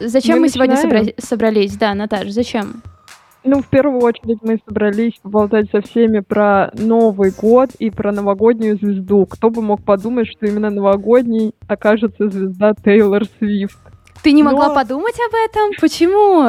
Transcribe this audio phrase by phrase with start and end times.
[0.00, 1.76] зачем мы, мы сегодня собра- собрались?
[1.76, 2.82] Да, Наташ, зачем?
[3.44, 8.76] Ну, в первую очередь мы собрались поболтать со всеми про Новый год и про новогоднюю
[8.76, 9.24] звезду.
[9.24, 13.78] Кто бы мог подумать, что именно новогодний окажется звезда Тейлор Свифт.
[14.24, 14.74] Ты не могла Но...
[14.74, 15.70] подумать об этом?
[15.80, 16.48] Почему?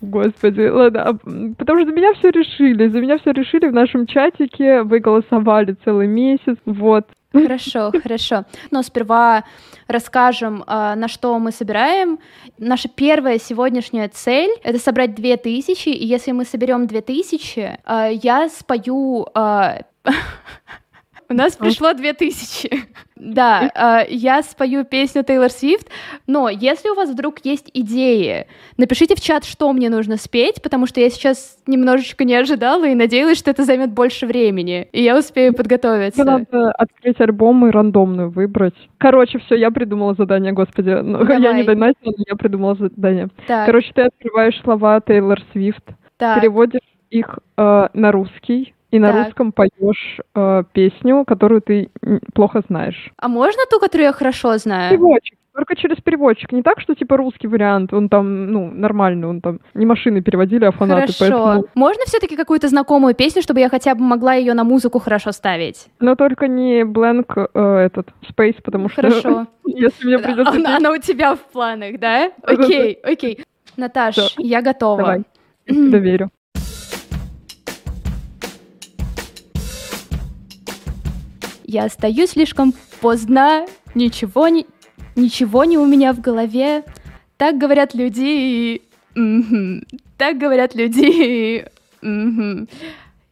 [0.00, 1.18] Господи, ладно,
[1.58, 5.76] потому что за меня все решили, за меня все решили в нашем чатике, вы голосовали
[5.84, 7.06] целый месяц, вот.
[7.42, 8.44] Хорошо, хорошо.
[8.70, 9.44] Но сперва
[9.86, 12.18] расскажем, а, на что мы собираем.
[12.58, 19.26] Наша первая сегодняшняя цель— это собрать 2000, и если мы соберем 2000, а, я спою...
[21.28, 22.70] А, у нас пришло 2000.
[23.16, 25.88] Да, э, я спою песню Тейлор Свифт,
[26.26, 28.46] но если у вас вдруг есть идеи,
[28.76, 32.94] напишите в чат, что мне нужно спеть, потому что я сейчас немножечко не ожидала и
[32.94, 36.24] надеялась, что это займет больше времени, и я успею подготовиться.
[36.24, 38.76] Надо открыть альбом и рандомную выбрать.
[38.98, 40.90] Короче, все, я придумала задание, господи.
[40.90, 41.42] Ну, Давай.
[41.42, 43.28] Я не донатила, но я придумала задание.
[43.46, 43.66] Так.
[43.66, 45.84] Короче, ты открываешь слова Тейлор Свифт,
[46.18, 49.26] переводишь их э, на русский, и на так.
[49.26, 51.90] русском поешь э, песню, которую ты
[52.34, 53.12] плохо знаешь.
[53.18, 54.90] А можно ту, которую я хорошо знаю?
[54.90, 55.38] Переводчик.
[55.58, 56.52] Только через переводчик.
[56.52, 60.64] Не так, что типа русский вариант, он там, ну, нормальный, он там не машины переводили,
[60.64, 61.12] а фанаты.
[61.12, 61.44] Хорошо.
[61.44, 61.64] Поэтому...
[61.74, 65.88] Можно все-таки какую-то знакомую песню, чтобы я хотя бы могла ее на музыку хорошо ставить?
[65.98, 69.46] Но только не Blank э, этот Space, потому что Хорошо.
[69.66, 70.52] если мне придется...
[70.52, 72.30] Она, она у тебя в планах, да?
[72.42, 73.44] Окей, окей.
[73.76, 74.96] Наташ, я готова.
[74.96, 75.22] Давай,
[75.66, 76.30] доверю.
[81.68, 84.64] Я остаюсь слишком поздно, ничего не,
[85.16, 86.82] ничего не у меня в голове.
[87.36, 88.80] Так говорят люди,
[90.16, 91.66] так говорят люди.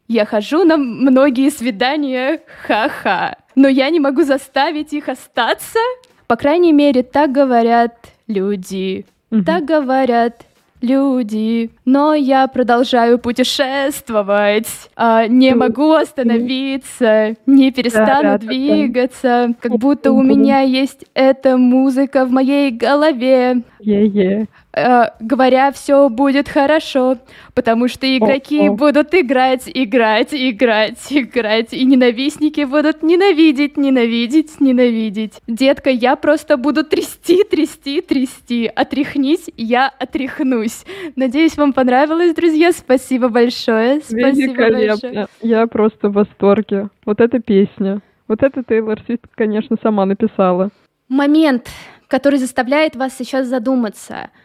[0.07, 5.79] Я хожу на многие свидания, ха-ха, но я не могу заставить их остаться.
[6.27, 9.07] По крайней мере, так говорят люди.
[9.47, 10.45] Так говорят
[10.81, 20.23] люди, но я продолжаю путешествовать, а, не могу остановиться, не перестану двигаться, как будто у
[20.23, 23.63] меня есть эта музыка в моей голове.
[23.81, 24.47] Yeah-yeah.
[24.77, 27.17] Э, говоря, все будет хорошо,
[27.55, 35.41] потому что игроки oh, будут играть, играть, играть, играть, и ненавистники будут ненавидеть, ненавидеть, ненавидеть.
[35.47, 38.67] Детка, я просто буду трясти, трясти, трясти.
[38.67, 40.85] Отряхнись, я отряхнусь.
[41.17, 42.71] Надеюсь, вам понравилось, друзья.
[42.73, 44.03] Спасибо большое.
[44.03, 45.27] Спасибо большое.
[45.41, 46.91] Я просто в восторге.
[47.07, 48.03] Вот эта песня.
[48.29, 50.69] Вот это Тейлор Свифт, конечно, сама написала.
[51.09, 51.71] Момент,
[52.09, 54.29] который заставляет вас сейчас задуматься—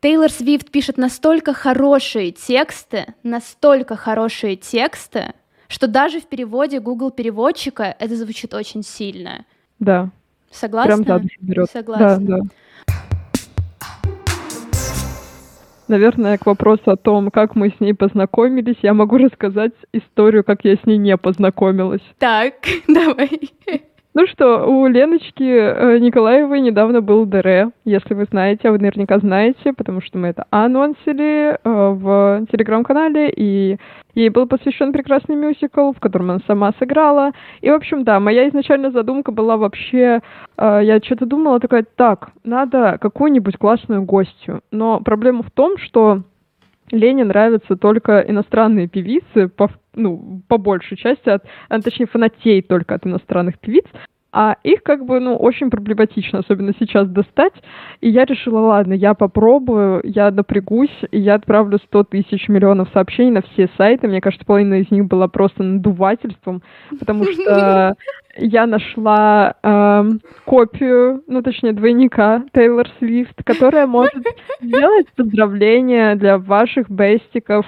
[0.00, 5.32] Тейлор Свифт пишет настолько хорошие тексты, настолько хорошие тексты,
[5.66, 9.44] что даже в переводе Google переводчика это звучит очень сильно.
[9.80, 10.10] Да.
[10.52, 11.02] Согласна?
[11.02, 11.70] Прям за берет.
[11.70, 12.18] Согласна.
[12.20, 12.94] Да, да.
[15.88, 20.62] Наверное, к вопросу о том, как мы с ней познакомились, я могу рассказать историю, как
[20.62, 22.02] я с ней не познакомилась.
[22.18, 22.54] Так,
[22.86, 23.50] давай.
[24.14, 29.18] Ну что, у Леночки э, Николаевой недавно был ДР, если вы знаете, а вы наверняка
[29.18, 33.76] знаете, потому что мы это анонсили э, в телеграм-канале, и
[34.14, 37.32] ей был посвящен прекрасный мюзикл, в котором она сама сыграла.
[37.60, 40.20] И, в общем, да, моя изначальная задумка была вообще,
[40.56, 44.62] э, я что-то думала, такая, так, надо какую-нибудь классную гостью.
[44.70, 46.22] Но проблема в том, что
[46.90, 52.94] Лене нравятся только иностранные певицы, по, ну, по большей части, от, а, точнее, фанатей только
[52.94, 53.84] от иностранных певиц,
[54.30, 57.54] а их как бы, ну, очень проблематично, особенно сейчас достать.
[58.00, 63.30] И я решила, ладно, я попробую, я напрягусь, и я отправлю 100 тысяч миллионов сообщений
[63.30, 64.06] на все сайты.
[64.06, 66.62] Мне кажется, половина из них была просто надувательством,
[66.98, 67.96] потому что
[68.36, 70.04] я нашла э,
[70.44, 74.14] копию, ну, точнее, двойника Тейлор Свифт, которая может
[74.60, 77.66] сделать поздравления для ваших бестиков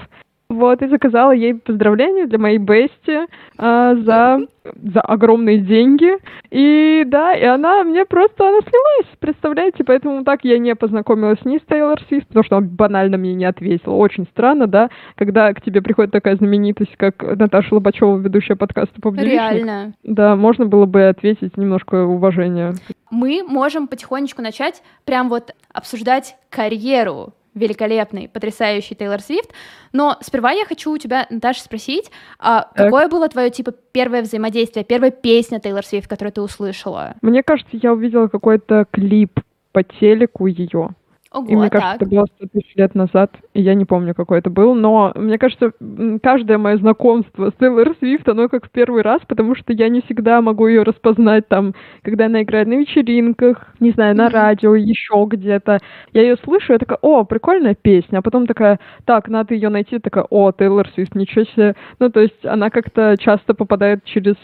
[0.50, 3.20] вот, и заказала ей поздравления для моей бести
[3.56, 4.40] а, за,
[4.82, 6.18] за огромные деньги.
[6.50, 9.84] И да, и она мне просто, она слилась, представляете?
[9.84, 13.44] Поэтому так я не познакомилась ни с Тейлор Свифт, потому что она банально мне не
[13.44, 13.94] ответила.
[13.94, 19.32] Очень странно, да, когда к тебе приходит такая знаменитость, как Наташа Лобачева, ведущая подкаста «Публичник».
[19.32, 19.92] Реально.
[20.02, 22.74] Да, можно было бы ответить немножко уважения.
[23.12, 29.50] Мы можем потихонечку начать прям вот обсуждать карьеру великолепный, потрясающий Тейлор Свифт.
[29.92, 34.84] Но сперва я хочу у тебя, Наташа, спросить, а какое было твое, типа, первое взаимодействие,
[34.84, 37.14] первая песня Тейлор Свифт, которую ты услышала?
[37.22, 39.40] Мне кажется, я увидела какой-то клип
[39.72, 40.90] по телеку ее.
[41.32, 42.02] Ого, и мне кажется, так.
[42.02, 45.38] это было 100 тысяч лет назад, и я не помню, какой это был, но мне
[45.38, 45.70] кажется,
[46.22, 50.00] каждое мое знакомство с Тейлор Свифт, оно как в первый раз, потому что я не
[50.00, 55.24] всегда могу ее распознать там, когда она играет на вечеринках, не знаю, на радио, еще
[55.28, 55.78] где-то.
[56.12, 60.00] Я ее слышу, я такая, о, прикольная песня, а потом такая, так, надо ее найти,
[60.00, 61.76] такая, о, Тейлор Свифт, ничего себе.
[62.00, 64.34] Ну, то есть она как-то часто попадает через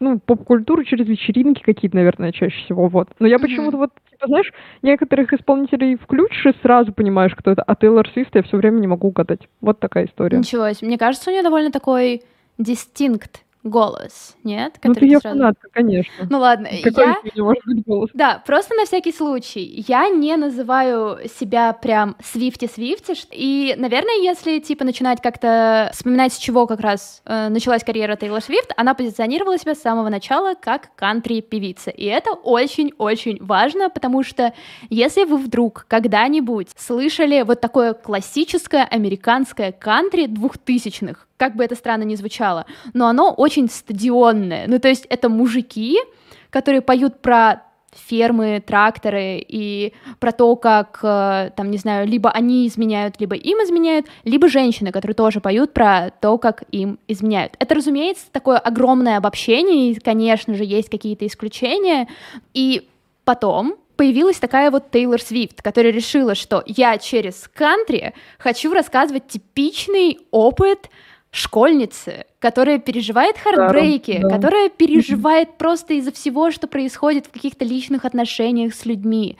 [0.00, 3.08] ну, поп-культуру через вечеринки какие-то, наверное, чаще всего, вот.
[3.18, 3.90] Но я почему-то вот,
[4.26, 8.78] знаешь, некоторых исполнителей включишь и сразу понимаешь, кто это, а Тейлор Свифт я все время
[8.80, 9.48] не могу угадать.
[9.60, 10.38] Вот такая история.
[10.38, 10.88] Ничего себе.
[10.88, 12.22] Мне кажется, у нее довольно такой
[12.58, 14.76] дистинкт голос, нет?
[14.82, 16.26] Ну, ты ее сразу- фанатка, конечно.
[16.30, 17.42] Ну ладно, Какой я...
[17.42, 18.10] может быть голос?
[18.14, 19.84] Да, просто на всякий случай.
[19.88, 23.26] Я не называю себя прям Свифти-Свифти.
[23.32, 28.42] И, наверное, если, типа, начинать как-то вспоминать, с чего как раз э, началась карьера Тейлор
[28.42, 31.90] Свифт, она позиционировала себя с самого начала как кантри-певица.
[31.90, 34.52] И это очень-очень важно, потому что
[34.90, 42.02] если вы вдруг когда-нибудь слышали вот такое классическое американское кантри двухтысячных, как бы это странно
[42.02, 44.66] ни звучало, но оно очень стадионное.
[44.66, 45.98] Ну, то есть это мужики,
[46.50, 47.62] которые поют про
[48.06, 53.58] фермы, тракторы и про то, как, э, там, не знаю, либо они изменяют, либо им
[53.58, 57.56] изменяют, либо женщины, которые тоже поют про то, как им изменяют.
[57.58, 62.08] Это, разумеется, такое огромное обобщение, и, конечно же, есть какие-то исключения.
[62.52, 62.88] И
[63.24, 70.20] потом появилась такая вот Тейлор Свифт, которая решила, что я через кантри хочу рассказывать типичный
[70.30, 70.88] опыт
[71.30, 74.30] школьницы, которая переживает хардбрейки, да.
[74.30, 79.36] которая переживает просто из-за всего, что происходит в каких-то личных отношениях с людьми.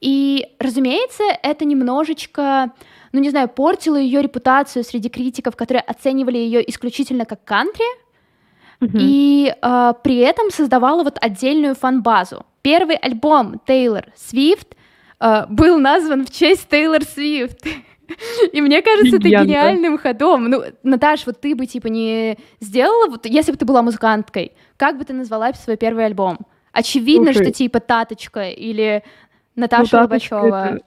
[0.00, 2.72] И, разумеется, это немножечко,
[3.12, 7.84] ну не знаю, портило ее репутацию среди критиков, которые оценивали ее исключительно как кантри,
[8.80, 8.98] Мгм.
[9.00, 12.44] и э, при этом создавала вот отдельную фан-базу.
[12.60, 14.76] Первый альбом Тейлор Свифт
[15.18, 17.66] э, был назван в честь Тейлор Свифт.
[18.52, 19.46] И мне кажется, это Гениально.
[19.46, 20.44] гениальным ходом.
[20.50, 24.98] Ну, Наташ, вот ты бы типа не сделала, вот если бы ты была музыканткой, как
[24.98, 26.38] бы ты назвала свой первый альбом?
[26.72, 27.44] Очевидно, Слушай.
[27.44, 29.02] что типа Таточка или
[29.54, 30.66] Наташа Ну, Лобачева.
[30.76, 30.80] это-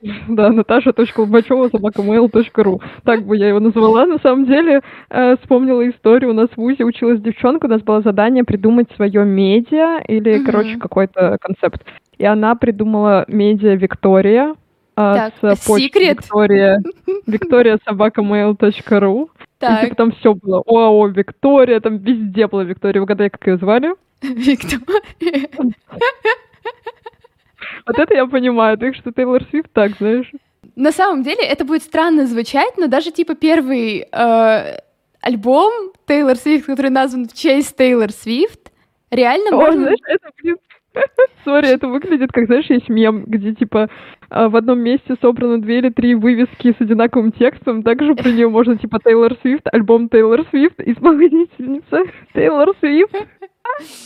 [0.28, 2.80] Да, Наташа.лобачева, собакамейл.ру.
[3.04, 4.06] Так бы я его назвала.
[4.06, 4.80] На самом деле,
[5.10, 6.30] э, вспомнила историю.
[6.30, 10.44] У нас в ВУЗе училась девчонка, у нас было задание придумать свое медиа или, Мгм.
[10.46, 11.82] короче, какой-то концепт.
[12.16, 14.54] И она придумала медиа Виктория
[14.98, 16.18] Так, с почты секрет.
[16.18, 16.82] Виктория,
[17.26, 19.24] Виктория собакамейл.ру.
[19.24, 20.62] И Так, типа там все было.
[20.66, 23.00] ОАО Виктория, там везде была Виктория.
[23.00, 23.94] Угадай, как ее звали?
[24.22, 25.48] Виктория.
[27.86, 28.76] Вот это я понимаю.
[28.76, 30.30] Так что Тейлор Свифт так, знаешь.
[30.74, 34.78] На самом деле это будет странно звучать, но даже типа первый э,
[35.20, 35.72] альбом
[36.06, 38.72] Тейлор Свифт, который назван в честь Тейлор Свифт,
[39.10, 39.82] реально О, можно...
[39.82, 40.56] знаешь, это, блин,
[41.44, 45.78] сори, это выглядит как, знаешь, есть мем, где, типа, а, в одном месте собраны две
[45.78, 50.44] или три вывески с одинаковым текстом, также про нее можно, типа, Тейлор Свифт, альбом Тейлор
[50.50, 52.04] Свифт, исполнительница
[52.34, 53.14] Тейлор Свифт,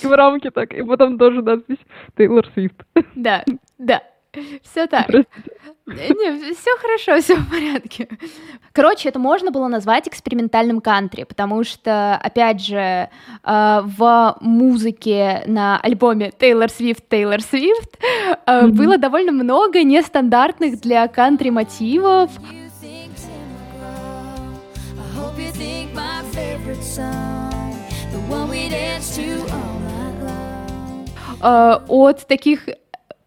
[0.02, 1.78] в рамке так, и потом тоже надпись
[2.16, 2.76] Тейлор Свифт.
[3.14, 3.44] Да,
[3.78, 4.02] да.
[4.62, 5.06] Все так.
[5.08, 5.50] Простите.
[5.94, 8.08] Не, все хорошо, все в порядке.
[8.72, 13.08] Короче, это можно было назвать экспериментальным кантри, потому что, опять же, э,
[13.44, 17.98] в музыке на альбоме Тейлор Свифт, Тейлор Свифт
[18.46, 22.30] было довольно много нестандартных для кантри мотивов.
[31.42, 32.68] Э, от таких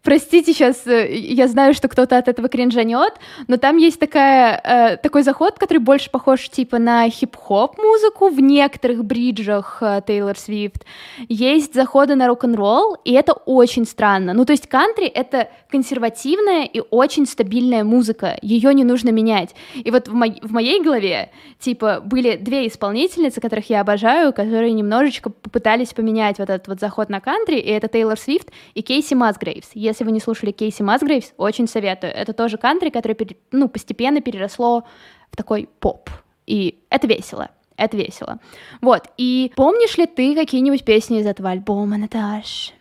[0.06, 3.14] Простите, сейчас я знаю, что кто-то от этого кринжанет,
[3.48, 8.38] но там есть такая, э, такой заход, который больше похож типа на хип-хоп музыку в
[8.38, 10.84] некоторых бриджах э, Тейлор Свифт.
[11.28, 14.32] Есть заходы на рок-н-ролл, и это очень странно.
[14.32, 19.56] Ну, то есть кантри— это консервативная и очень стабильная музыка, ее не нужно менять.
[19.74, 24.72] И вот в, мо- в моей голове, типа, были две исполнительницы, которых я обожаю, которые
[24.72, 29.14] немножечко попытались поменять вот этот вот заход на кантри, и это Тейлор Свифт и Кейси
[29.14, 29.70] Масгрейвс.
[29.74, 32.12] Если вы не слушали Кейси Масгрейвс, очень советую.
[32.12, 33.16] Это тоже кантри, которое
[33.52, 34.84] ну, постепенно переросло
[35.30, 36.10] в такой поп.
[36.46, 37.50] И это весело.
[37.76, 38.38] Это весело.
[38.80, 39.02] Вот.
[39.18, 42.72] И помнишь ли ты какие-нибудь песни из этого альбома, Наташ?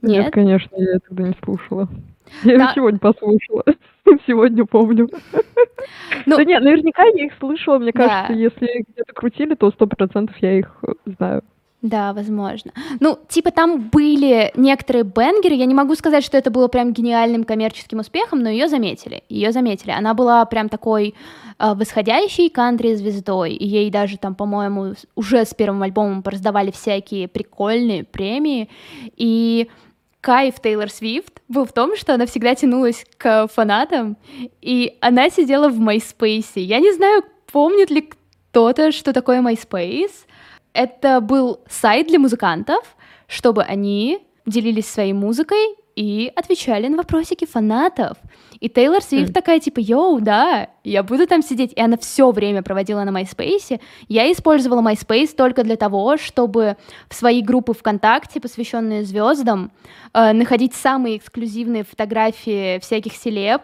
[0.00, 0.32] Нет, Нет?
[0.32, 1.88] конечно, я это тогда не слушала.
[2.44, 2.62] Я Да.
[2.64, 3.64] его сегодня послушала.
[4.26, 5.08] Сегодня помню.
[6.26, 7.78] Ну- Да нет, наверняка я их слышала.
[7.78, 8.06] Мне Да.
[8.06, 11.42] кажется, если где-то крутили, то сто процентов я их э, знаю.
[11.80, 12.72] Да, возможно.
[12.98, 17.44] Ну, типа там были некоторые бенгеры, я не могу сказать, что это было прям гениальным
[17.44, 19.92] коммерческим успехом, но ее заметили, ее заметили.
[19.92, 21.14] Она была прям такой
[21.58, 28.02] э, восходящей кантри-звездой, и ей даже там, по-моему, уже с первым альбомом пораздавали всякие прикольные
[28.02, 28.68] премии,
[29.16, 29.68] и
[30.20, 34.16] кайф Тейлор Свифт был в том, что она всегда тянулась к фанатам,
[34.60, 36.54] и она сидела в MySpace.
[36.56, 38.10] Я не знаю, помнит ли
[38.50, 40.26] кто-то, что такое MySpace.
[40.72, 42.96] Это был сайт для музыкантов,
[43.26, 48.18] чтобы они делились своей музыкой и отвечали на вопросики фанатов.
[48.60, 49.34] И Тейлор Свифт mm.
[49.34, 51.72] такая, типа, йоу, да, я буду там сидеть.
[51.74, 53.80] И она все время проводила на MySpace.
[54.08, 56.76] Я использовала MySpace только для того, чтобы
[57.08, 59.72] в свои группы ВКонтакте, посвященные звездам,
[60.14, 63.62] э, находить самые эксклюзивные фотографии всяких селеб.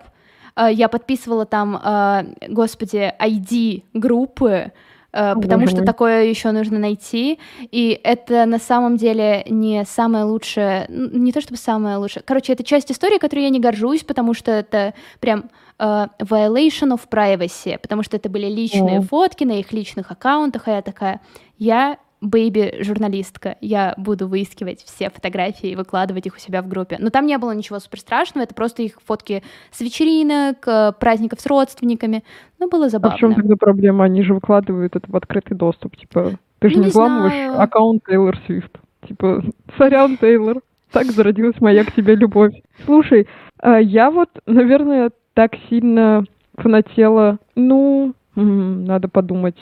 [0.57, 4.73] Э, я подписывала там, э, господи, ID группы,
[5.15, 7.39] Э, потому что такое еще нужно найти,
[7.71, 12.65] и это на самом деле не самое лучшее, не то чтобы самое лучшее, короче, это
[12.65, 18.03] часть истории, которой я не горжусь, потому что это прям uh, violation of privacy, потому
[18.03, 19.03] что это были личные mm.
[19.03, 21.21] фотки на их личных аккаунтах, а я такая,
[21.59, 23.57] я бэйби-журналистка.
[23.61, 26.97] Я буду выискивать все фотографии и выкладывать их у себя в группе.
[26.99, 31.41] Но там не было ничего супер страшного, это просто их фотки с вечеринок, э, праздников
[31.41, 32.25] с родственниками.
[32.59, 33.15] Ну, было забавно.
[33.15, 34.05] А в чем тогда проблема?
[34.05, 35.97] Они же выкладывают это в открытый доступ.
[35.97, 37.61] Типа, ты же ну, не, не взламываешь знаю.
[37.61, 38.79] аккаунт Тейлор Свифт.
[39.07, 39.45] Типа,
[39.77, 42.55] сорян, Тейлор, так зародилась моя к тебе любовь.
[42.85, 43.29] Слушай,
[43.59, 46.25] а я вот, наверное, так сильно
[46.57, 49.57] фанатела, ну, надо подумать,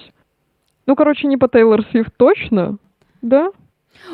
[0.86, 2.76] ну, короче, не по Тейлор Свифт точно,
[3.20, 3.50] да?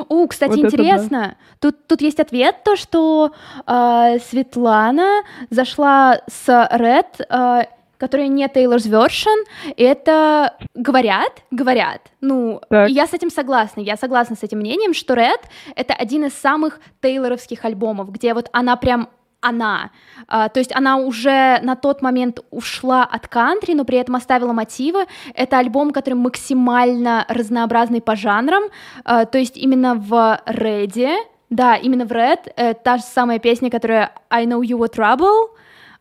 [0.08, 1.20] О, кстати, вот интересно.
[1.20, 1.36] Да.
[1.60, 3.32] Тут, тут есть ответ, то, что
[3.66, 9.44] э, Светлана зашла с Red, э, которая не Taylor's version,
[9.76, 12.02] это говорят, говорят.
[12.20, 12.88] Ну, так.
[12.90, 13.80] я с этим согласна.
[13.80, 15.40] Я согласна с этим мнением, что Red—
[15.74, 19.08] это один из самых тейлоровских альбомов, где вот она прям
[19.40, 19.90] она.
[20.28, 24.52] Uh, то есть она уже на тот момент ушла от кантри, но при этом оставила
[24.52, 25.06] мотивы.
[25.34, 28.64] Это альбом, который максимально разнообразный по жанрам.
[29.04, 31.16] Uh, то есть именно в Реде,
[31.50, 35.50] да, именно в Red, э, та же самая песня, которая I Know You Were Trouble,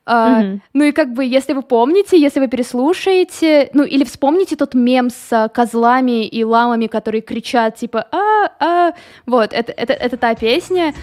[0.08, 0.60] Uh, mm-hmm.
[0.74, 5.10] Ну и как бы, если вы помните, если вы переслушаете, ну или вспомните тот мем
[5.10, 8.94] с козлами и ламами, которые кричат типа а а
[9.26, 10.94] вот это это это та песня.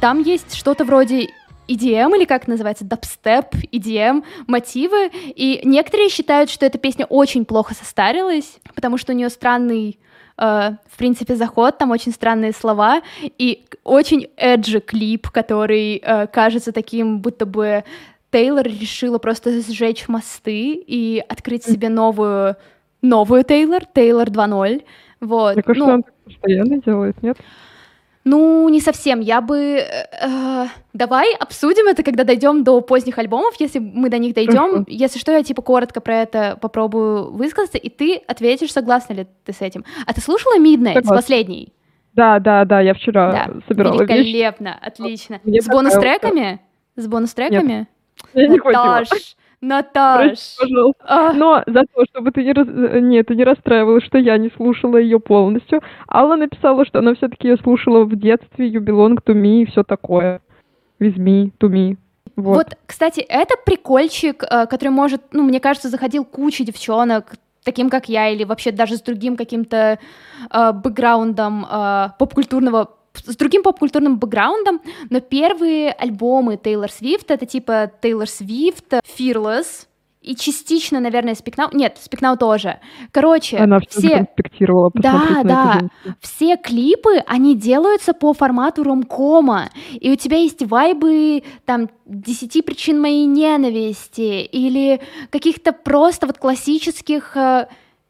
[0.00, 1.30] Там есть что-то вроде
[1.66, 7.74] EDM, или как называется, дабстеп, EDM, мотивы, и некоторые считают, что эта песня очень плохо
[7.74, 9.98] состарилась, потому что у нее странный
[10.40, 16.70] Uh, в принципе, заход, там очень странные слова, и очень эджи клип, который uh, кажется
[16.70, 17.82] таким, будто бы
[18.30, 22.54] Тейлор решила просто сжечь мосты и открыть себе новую,
[23.02, 24.84] новую Тейлор, Тейлор 2.0,
[25.22, 25.54] вот.
[25.54, 27.36] Мне кажется, ну, он так постоянно делает, нет?
[28.28, 29.20] Ну, не совсем.
[29.20, 29.78] Я бы...
[29.78, 34.84] Э, давай обсудим это, когда дойдем до поздних альбомов, если мы до них дойдем.
[34.86, 39.54] Если что, я типа коротко про это попробую высказаться, и ты ответишь, согласна ли ты
[39.54, 39.84] с этим.
[40.06, 41.72] А ты слушала Midnight с последней?
[42.12, 43.60] Да, да, да, я вчера да.
[43.66, 44.78] собирала Великолепно, вещи.
[44.82, 45.40] отлично.
[45.44, 46.60] Мне с бонус-треками?
[46.96, 47.72] С бонус-треками?
[47.72, 47.88] Нет.
[48.34, 49.04] Я не хватило.
[49.60, 50.56] Наташ.
[50.58, 51.04] пожалуйста.
[51.04, 51.32] А...
[51.32, 52.66] Но за то, чтобы ты не, раз...
[52.68, 55.82] Нет, ты не расстраивалась, что я не слушала ее полностью.
[56.08, 59.82] Алла написала, что она все-таки ее слушала в детстве, You Belong to Me и все
[59.82, 60.40] такое.
[61.00, 61.96] With me, to me.
[62.36, 62.54] Вот.
[62.54, 67.34] вот, кстати, это прикольчик, э, который может, ну, мне кажется, заходил куча девчонок,
[67.64, 69.98] таким как я, или вообще даже с другим каким-то
[70.50, 77.90] э, бэкграундом э, поп-культурного с другим поп-культурным бэкграундом, но первые альбомы Тейлор Свифт это типа
[78.00, 79.88] Тейлор Свифт, Fearless,
[80.20, 81.70] и частично, наверное, Спикнау...
[81.72, 82.80] Нет, Спикнау тоже.
[83.12, 84.26] Короче, Она все...
[85.00, 85.80] Да, да.
[86.20, 89.70] Все клипы, они делаются по формату ромкома.
[89.92, 95.00] И у тебя есть вайбы, там, «Десяти причин моей ненависти» или
[95.30, 97.68] каких-то просто вот классических э,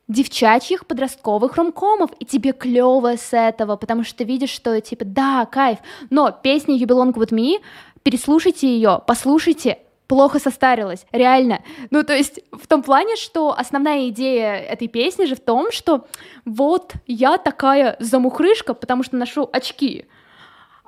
[0.09, 5.47] девчачьих подростковых ромкомов, и тебе клево с этого, потому что ты видишь, что типа, да,
[5.47, 5.79] кайф,
[6.11, 7.61] но песня You Belong With Me,
[8.03, 11.63] переслушайте ее, послушайте, плохо состарилась, реально.
[11.91, 16.07] Ну, то есть в том плане, что основная идея этой песни же в том, что
[16.47, 20.07] вот я такая замухрышка, потому что ношу очки,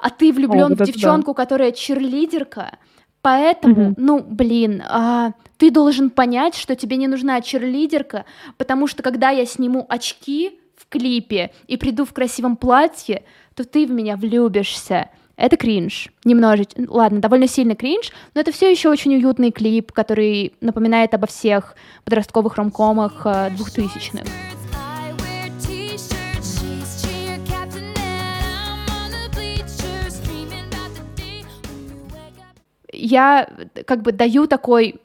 [0.01, 1.43] а ты влюблен О, в девчонку, да.
[1.43, 2.79] которая черлидерка,
[3.23, 3.95] Поэтому, угу.
[3.99, 8.25] ну, блин, а, ты должен понять, что тебе не нужна черлидерка,
[8.57, 13.25] потому что когда я сниму очки в клипе и приду в красивом платье,
[13.55, 15.11] то ты в меня влюбишься.
[15.37, 16.09] Это кринж.
[16.25, 16.83] Немножечко.
[16.89, 21.77] Ладно, довольно сильный кринж, но это все еще очень уютный клип, который напоминает обо всех
[22.05, 24.25] подростковых ромкомах э, двухтысячных.
[33.01, 33.49] Я
[33.87, 35.01] как бы даю такой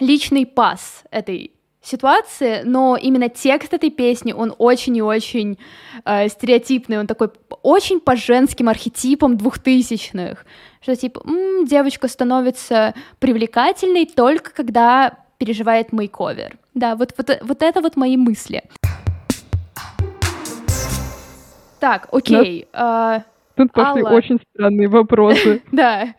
[0.00, 5.58] личный пас этой ситуации, но именно текст этой песни, он очень и очень
[6.04, 7.30] э, стереотипный, он такой
[7.62, 10.44] очень по женским архетипам двухтысячных,
[10.80, 16.58] что типа м-м, девочка становится привлекательной только когда переживает мейковер.
[16.74, 18.62] Да, вот, вот, вот это вот мои мысли.
[21.80, 22.66] Так, окей.
[22.72, 23.24] Да.
[23.58, 24.14] Тут пошли Алла.
[24.16, 25.62] очень странные вопросы.
[25.72, 26.14] Да.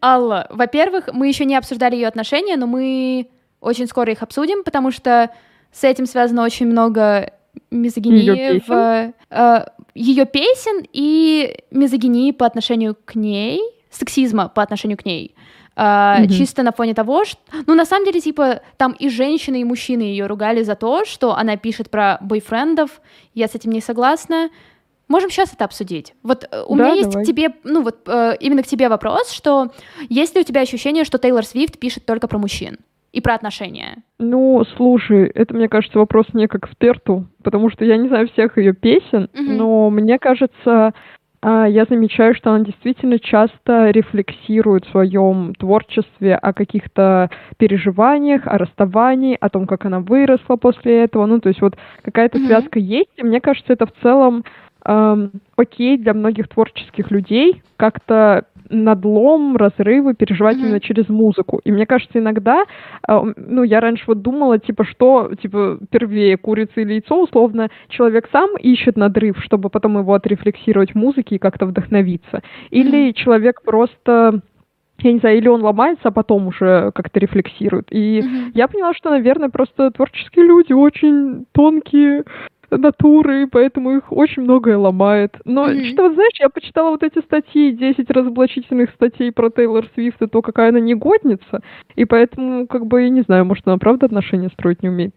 [0.00, 3.28] Алла, во-первых, мы еще не обсуждали ее отношения, но мы
[3.60, 5.30] очень скоро их обсудим, потому что
[5.72, 7.32] с этим связано очень много
[7.70, 13.60] мизогинии в э, ее песен и мизогинии по отношению к ней,
[13.90, 15.34] сексизма по отношению к ней.
[15.76, 16.28] Uh, mm-hmm.
[16.28, 17.40] Чисто на фоне того, что...
[17.66, 21.34] Ну, на самом деле, типа, там и женщины, и мужчины ее ругали за то, что
[21.34, 23.00] она пишет про бойфрендов.
[23.34, 24.50] Я с этим не согласна.
[25.08, 26.14] Можем сейчас это обсудить.
[26.22, 27.24] Вот э, у да, меня есть давай.
[27.24, 29.70] к тебе, ну вот э, именно к тебе вопрос, что
[30.08, 32.78] есть ли у тебя ощущение, что Тейлор Свифт пишет только про мужчин?
[33.12, 34.02] и про отношения?
[34.18, 38.58] Ну, слушай, это, мне кажется, вопрос не к эксперту, потому что я не знаю всех
[38.58, 39.52] ее песен, угу.
[39.52, 40.92] но мне кажется,
[41.46, 48.56] а, я замечаю, что она действительно часто рефлексирует в своем творчестве о каких-то переживаниях, о
[48.56, 51.26] расставании, о том, как она выросла после этого.
[51.26, 54.42] Ну, то есть вот какая-то mm связка есть, и мне кажется, это в целом
[54.84, 60.60] эм, окей для многих творческих людей как-то надлом, разрывы переживать mm-hmm.
[60.60, 61.60] именно через музыку.
[61.64, 62.64] И мне кажется, иногда,
[63.06, 68.28] э, ну, я раньше вот думала, типа, что, типа, первее, курица или яйцо, условно, человек
[68.32, 72.42] сам ищет надрыв, чтобы потом его отрефлексировать в музыке и как-то вдохновиться.
[72.70, 73.14] Или mm-hmm.
[73.14, 74.40] человек просто
[75.00, 77.88] я не знаю, или он ломается, а потом уже как-то рефлексирует.
[77.90, 78.52] И mm-hmm.
[78.54, 82.24] я поняла, что, наверное, просто творческие люди очень тонкие,
[82.78, 85.36] натуры, поэтому их очень многое ломает.
[85.44, 85.92] Но mm-hmm.
[85.92, 90.42] что, знаешь, я почитала вот эти статьи, 10 разоблачительных статей про Тейлор Свифт и то,
[90.42, 91.62] какая она негодница,
[91.94, 95.16] и поэтому, как бы, я не знаю, может, она правда отношения строить не умеет.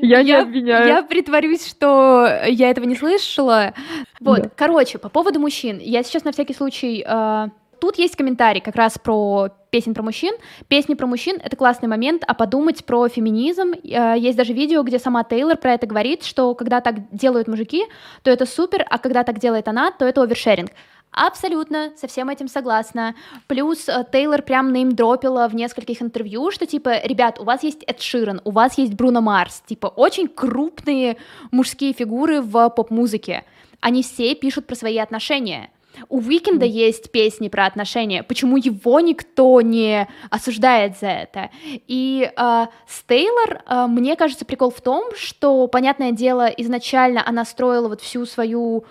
[0.00, 0.86] Я не обвиняю.
[0.86, 3.74] Я притворюсь, что я этого не слышала.
[4.20, 5.78] Вот, короче, по поводу мужчин.
[5.80, 7.50] Я сейчас на всякий случай а,
[7.84, 10.32] Тут есть комментарий как раз про песен про мужчин.
[10.68, 13.72] Песни про мужчин— это классный момент, а подумать про феминизм.
[13.72, 17.84] Э, есть даже видео, где сама Тейлор про это говорит, что когда так делают мужики,
[18.22, 20.70] то это супер, а когда так делает она, то это овершеринг.
[21.10, 23.14] Абсолютно, со всем этим согласна.
[23.48, 28.00] Плюс э, Тейлор прям неймдропила в нескольких интервью, что типа, ребят, у вас есть Эд
[28.00, 31.18] Ширен, у вас есть Бруно Марс, типа очень крупные
[31.50, 33.44] мужские фигуры в поп-музыке.
[33.80, 35.68] Они все пишут про свои отношения.
[36.08, 36.68] У Уикенда mm.
[36.68, 38.22] есть песни про отношения.
[38.22, 41.50] Почему его никто не осуждает за это?
[41.64, 47.44] И э, с Тейлор, э, мне кажется, прикол в том, что, понятное дело, изначально она
[47.44, 48.84] строила вот всю свою,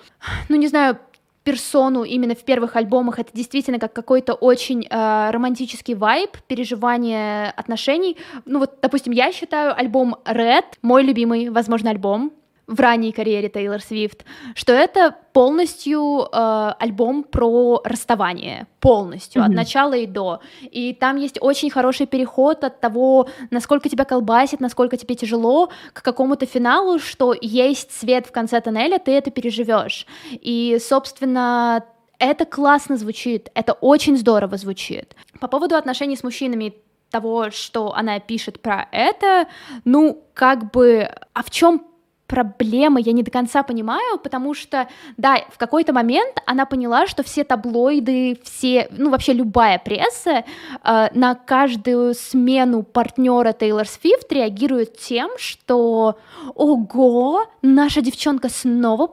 [0.49, 0.97] ну не знаю,
[1.43, 8.17] персону именно в первых альбомах это действительно как какой-то очень э, романтический вайб, переживание отношений.
[8.45, 12.31] Ну вот, допустим, я считаю альбом Red мой любимый, возможно, альбом
[12.67, 19.45] в ранней карьере Тейлор Свифт, что это полностью э, альбом про расставание, полностью, mm-hmm.
[19.45, 20.39] от начала и до.
[20.62, 26.02] И там есть очень хороший переход от того, насколько тебя колбасит, насколько тебе тяжело, к
[26.02, 30.08] какому-то финалу, что есть свет в конце тоннеля, ты это переживешь.
[30.32, 31.84] И, собственно,
[32.17, 35.15] это классно звучит, это очень здорово звучит.
[35.41, 36.76] По поводу отношений с мужчинами,
[37.13, 39.47] того, что она пишет про это,
[39.86, 41.86] ну, как бы, а в чем
[42.27, 47.23] проблемы я не до конца понимаю, потому что, да, в какой-то момент она поняла, что
[47.23, 50.43] все таблоиды, все, ну вообще любая пресса
[50.83, 56.17] э, на каждую смену партнера Тейлор Свифт реагирует тем, что,
[56.55, 59.09] ого, наша девчонка снова,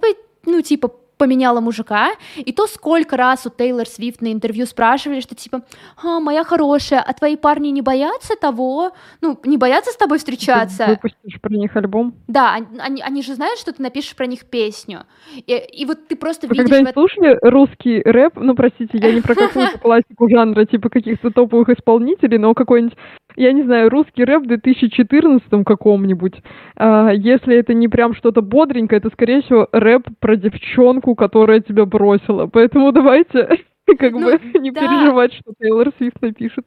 [0.46, 5.34] ну типа поменяла мужика, и то сколько раз у Тейлор Свифт на интервью спрашивали, что
[5.34, 5.60] типа,
[6.02, 10.86] а, моя хорошая, а твои парни не боятся того, ну, не боятся с тобой встречаться?
[10.86, 12.14] Ты выпустишь про них альбом?
[12.26, 15.04] Да, они, они же знают, что ты напишешь про них песню,
[15.34, 16.70] и, и вот ты просто Вы видишь...
[16.70, 18.36] когда-нибудь слушали русский рэп?
[18.36, 22.96] Ну, простите, я не про какую-то классику жанра, типа каких-то топовых исполнителей, но какой-нибудь
[23.36, 26.34] я не знаю, русский рэп в 2014 каком-нибудь,
[26.76, 31.84] а, если это не прям что-то бодренькое, это, скорее всего, рэп про девчонку, которая тебя
[31.86, 32.46] бросила.
[32.46, 33.48] Поэтому давайте
[33.98, 34.80] как ну, бы не да.
[34.80, 36.66] переживать, что Тейлор Свифт напишет.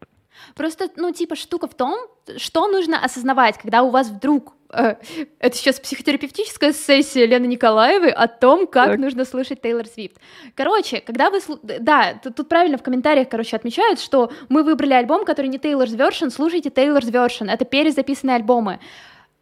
[0.55, 1.97] Просто, ну, типа, штука в том,
[2.37, 4.95] что нужно осознавать, когда у вас вдруг э,
[5.39, 8.99] это сейчас психотерапевтическая сессия Лены Николаевой о том, как так.
[8.99, 10.17] нужно слышать Тейлор Свифт.
[10.55, 11.39] Короче, когда вы...
[11.63, 15.95] Да, тут, тут правильно в комментариях, короче, отмечают, что мы выбрали альбом, который не Taylor's
[15.95, 18.79] Version, слушайте Taylor's Version, это перезаписанные альбомы.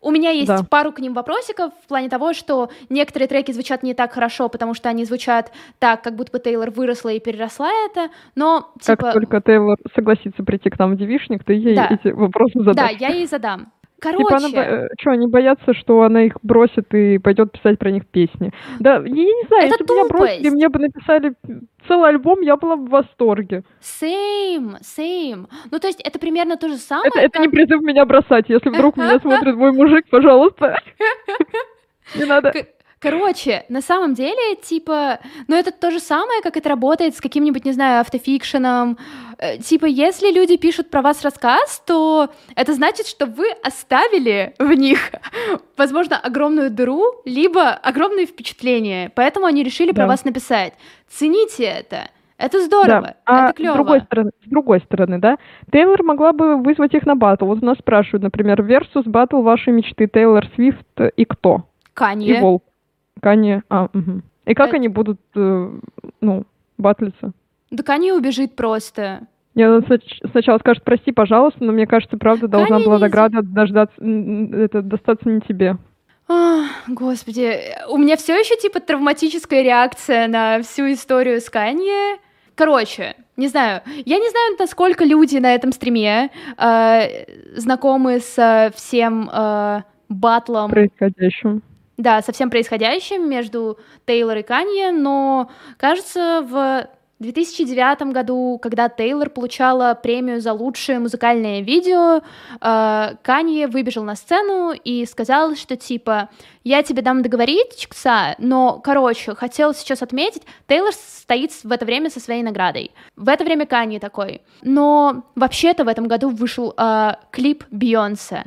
[0.01, 0.63] У меня есть Да.
[0.67, 4.73] пару к ним вопросиков в плане того, что некоторые треки звучат не так хорошо, потому
[4.73, 9.11] что они звучат так, как будто бы Тейлор выросла и переросла это, но Как типа...
[9.13, 11.89] только Тейлор согласится прийти к нам в девишник, ты ей Да.
[11.91, 12.97] эти вопросы Да, задашь.
[12.99, 13.71] я ей задам.
[14.01, 18.07] Типа она, Короче, что, они боятся, что она их бросит и пойдет писать про них
[18.07, 18.51] песни.
[18.79, 21.33] Да, я не знаю, Это если бы меня бросили, мне бы написали
[21.87, 23.63] целый альбом, я была бы в восторге.
[23.79, 25.47] same, same.
[25.71, 28.45] Ну, то есть это примерно то же самое, Это, это не как- призыв меня бросать.
[28.49, 30.79] Если вдруг меня смотрит мой мужик, пожалуйста.
[32.17, 32.51] Не надо.
[33.01, 37.65] Короче, на самом деле, типа, ну это то же самое, как это работает с каким-нибудь,
[37.65, 38.97] не знаю, автофикшеном.
[39.39, 44.71] Э, Типа, если люди пишут про вас рассказ, то это значит, что вы оставили в
[44.73, 44.99] них,
[45.77, 49.11] возможно, огромную дыру, либо огромные впечатления.
[49.15, 50.07] Поэтому они решили про Да.
[50.09, 50.73] вас написать.
[51.09, 52.09] Цените это.
[52.37, 53.15] Это здорово, Да.
[53.25, 53.73] А это клево.
[53.73, 55.37] с другой стороны, с другой стороны, да,
[55.71, 57.45] Тейлор могла бы вызвать их на батл.
[57.45, 60.85] Вот нас спрашивают, например, versus батл вашей мечты Тейлор Свифт
[61.15, 61.57] и кто?
[61.57, 62.39] И Канье.
[62.41, 62.63] Волк.
[63.19, 63.63] Канье.
[63.69, 64.23] А, мгм.
[64.45, 64.75] И как Э.
[64.77, 65.69] они будут, э,
[66.21, 66.45] ну,
[66.77, 67.31] батлиться?
[67.69, 69.21] Да Канье убежит просто.
[69.53, 73.95] Я снач- сначала скажет, прости, пожалуйста, но мне кажется, правда должна Канье была награда дождаться,
[74.01, 75.77] это, достаться не тебе.
[76.27, 82.17] Ах, господи, у меня все еще типа травматическая реакция на всю историю с Канье.
[82.55, 89.29] Короче, не знаю, я не знаю, насколько люди на этом стриме э, знакомы со всем
[89.33, 91.61] э, батлом, Происходящим.
[91.97, 96.87] Да, со всем происходящим между Тейлор и Канье, но кажется, в
[97.21, 102.21] 2009 году, когда Тейлор получала премию за лучшее музыкальное видео,
[102.59, 106.29] э, Канье выбежал на сцену и сказал, что типа
[106.63, 112.09] я тебе дам договорить, чикса, но, короче, хотел сейчас отметить, Тейлор стоит в это время
[112.09, 112.91] со своей наградой.
[113.15, 114.41] В это время Канье такой.
[114.63, 118.45] Но вообще-то в этом году вышел э, клип Бейонсе.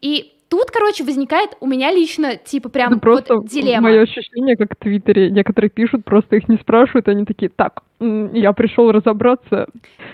[0.00, 3.82] И тут, короче, возникает у меня лично, типа, прям Это просто вот дилемма.
[3.90, 8.52] мое ощущение, как в Твиттере некоторые пишут, просто их не спрашивают, они такие, так, я
[8.52, 9.66] пришел разобраться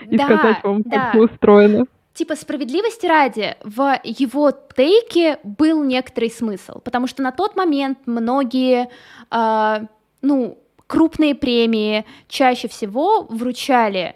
[0.09, 0.89] и Да, сказать вам, да.
[0.99, 1.85] как все устроено.
[2.13, 8.89] Типа, справедливости ради, в его тейке был некоторый смысл, потому что на тот момент многие,
[9.31, 9.81] а,
[10.21, 14.15] ну, крупные премии чаще всего вручали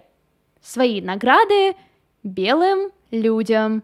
[0.62, 1.76] свои награды
[2.24, 3.82] белым людям.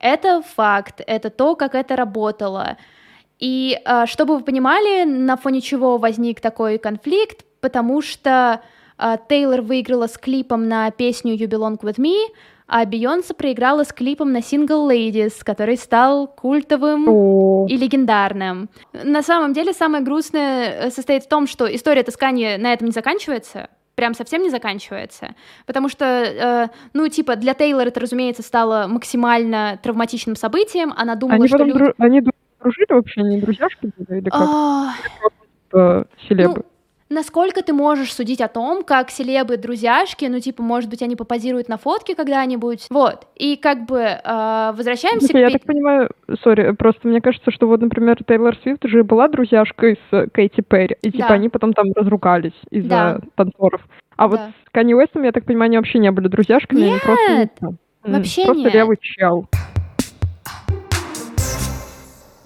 [0.00, 2.78] Это факт, это то, как это работало.
[3.38, 8.62] И а, чтобы вы понимали, на фоне чего возник такой конфликт, потому что
[8.98, 12.16] а, Тейлор выиграла с клипом на песню You Belong With Me,
[12.66, 18.68] а Бейонсе проиграла с клипом на сингл Ladies, который стал культовым О, и легендарным.
[18.92, 22.92] На самом деле самое грустное э, состоит в том, что история Тоскани на этом не
[22.92, 25.34] заканчивается, прям совсем не заканчивается,
[25.66, 31.34] потому что, э, ну, типа, для Тейлор это, разумеется, стало максимально травматичным событием, она думала,
[31.36, 31.82] они что потом люди...
[31.82, 32.32] дру- они дру-
[32.62, 34.40] дружили вообще, не друзьяшки были, или как?
[34.40, 34.94] А,
[35.68, 36.54] Типа, селебы.
[36.56, 36.64] Ну,
[37.10, 41.68] насколько ты можешь судить о том, как селебы друзьяшки, ну, типа, может быть, они попозируют
[41.68, 45.52] на фотке когда-нибудь, вот, и как бы э, возвращаемся я к...
[45.52, 46.10] пе- так понимаю,
[46.42, 50.96] сори, просто мне кажется, что вот, например, Тейлор Свифт же была друзьяшкой с Кэти Перри,
[51.02, 51.34] и типа Да.
[51.34, 53.20] они потом там разругались из-за Да.
[53.34, 53.82] танцоров.
[54.16, 54.52] А вот Да.
[54.66, 57.32] с Канни Уэстом, я так понимаю, они вообще не были друзьяшками, они просто...
[57.36, 57.68] Нет, ну,
[58.04, 58.74] м, вообще Просто нет.
[58.74, 59.46] левый чел.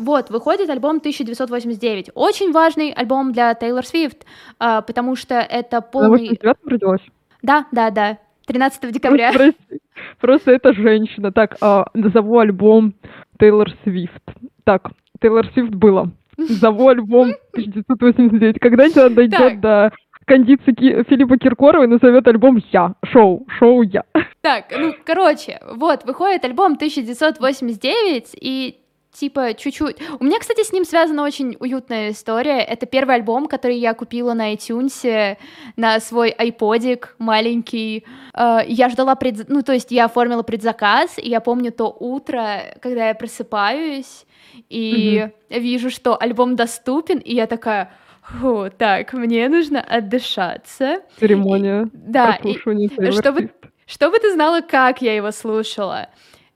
[0.04, 2.10] Вот, выходит альбом 1989.
[2.14, 4.26] Очень важный альбом для Тейлор Свифт,
[4.58, 6.28] а, потому что это Она в полный...
[6.28, 7.00] 89-м родилась?
[7.42, 8.18] Да, да, да.
[8.46, 9.32] 13 декабря.
[9.32, 9.82] Просто, прости.
[10.20, 11.32] Просто это женщина.
[11.32, 12.92] Так, а, назову альбом
[13.38, 14.22] Тейлор Свифт.
[14.64, 14.90] Так,
[15.22, 16.10] Тейлор Свифт было.
[16.36, 18.58] Назову альбом 1989.
[18.58, 19.60] Когда-нибудь она дойдет Так.
[19.60, 19.92] до
[20.26, 22.94] кондиции Ки- Филиппа Киркорова и назовет альбом «Я».
[23.06, 23.46] Шоу.
[23.58, 24.04] Шоу «Я».
[24.42, 28.76] Так, ну, короче, вот, выходит альбом 1989, и
[29.14, 29.96] типа чуть-чуть.
[30.20, 32.60] У меня, кстати, с ним связана очень уютная история.
[32.60, 35.36] Это первый альбом, который я купила на iTunes
[35.76, 38.04] на свой айподик маленький.
[38.34, 39.48] Э, Я ждала пред...
[39.48, 44.26] ну то есть я оформила предзаказ, и я помню то утро, когда я просыпаюсь
[44.68, 47.90] и вижу, что альбом доступен, и я такая.
[48.40, 51.02] Фу, так, мне нужно отдышаться.
[51.20, 53.50] Церемония Да, и- прослушивания Тейлор чтобы-
[53.86, 56.08] чтобы ты знала, как я его слушала.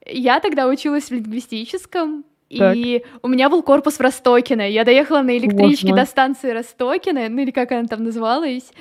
[0.06, 4.68] Я тогда училась в лингвистическом, и у меня был корпус в Ростокино.
[4.68, 8.72] Я доехала на электричке до станции Ростокино, ну или как она там называлась,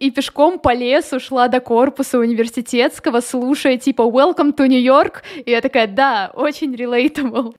[0.00, 5.50] и пешком по лесу шла до корпуса университетского, слушая типа «Welcome to New York», и
[5.50, 7.54] я такая «Да, очень relatable».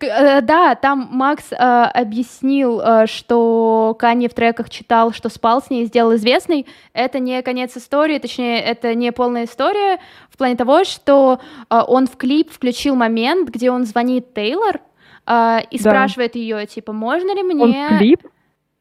[0.00, 5.70] Э, Да, там Макс э, объяснил, э, что Канье в треках читал, что спал с
[5.70, 6.66] ней сделал известной.
[6.92, 9.98] Это не конец истории, точнее, это не полная история
[10.30, 14.80] в плане того, что э, он в клип включил момент, где он звонит Тейлор,
[15.26, 15.90] а, и Да.
[15.90, 17.88] спрашивает ее, типа, можно ли Он мне...
[17.98, 18.20] клип?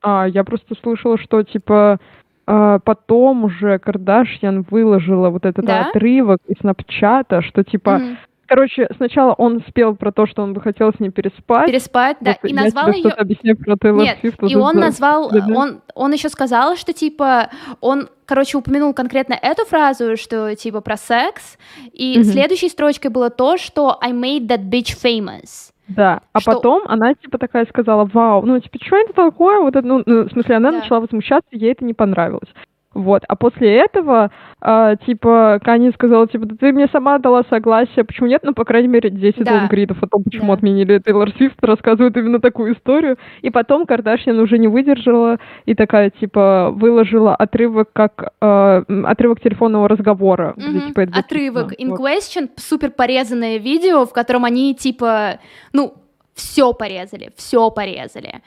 [0.02, 2.00] А, я просто слышала, что, типа,
[2.46, 5.86] а, потом уже Кардашьян выложила вот этот Да?
[5.88, 8.18] отрывок из Снапчата, что, типа, Мгм.
[8.54, 11.68] Короче, сначала он спел про то, что он бы хотел с ней переспать.
[11.68, 13.10] Переспать, да, Вот и назвал ее...
[13.10, 14.38] объясняю про Тейлор Нет, Свифт.
[14.44, 15.54] и он назвал, Да-да.
[15.54, 17.50] он, он еще сказал, что типа,
[17.82, 21.58] он, короче, упомянул конкретно эту фразу, что типа про секс,
[21.92, 22.24] и Мгм.
[22.26, 25.72] следующей строчкой было то, что I made that bitch famous.
[25.88, 29.60] Да, а Что- потом она, типа, такая сказала, вау, ну, типа, что это такое?
[29.60, 30.78] Вот это, ну, ну, в смысле, она Да.
[30.80, 32.48] начала возмущаться, ей это не понравилось.
[32.94, 38.06] Вот, а после этого, а, типа, Кани сказала, типа, да ты мне сама дала согласие,
[38.06, 38.42] почему нет?
[38.44, 39.54] Ну, по крайней мере, 10 Да.
[39.56, 40.54] лонгридов о том, почему Да.
[40.54, 43.18] отменили Тейлор Свифт, рассказывают именно такую историю.
[43.42, 49.88] И потом Кардашьян уже не выдержала и такая, типа, выложила отрывок, как м, отрывок телефонного
[49.88, 50.54] разговора.
[50.58, 50.88] где, Мгм.
[50.90, 51.88] типа, это Отрывок записано.
[51.88, 52.00] in Вот.
[52.00, 55.40] question, супер порезанное видео, в котором они типа,
[55.74, 55.94] ну,
[56.34, 58.42] все порезали, все порезали.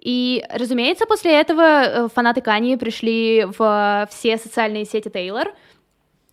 [0.00, 5.52] И, разумеется, после этого э, фанаты Кани пришли в все социальные сети Тейлор,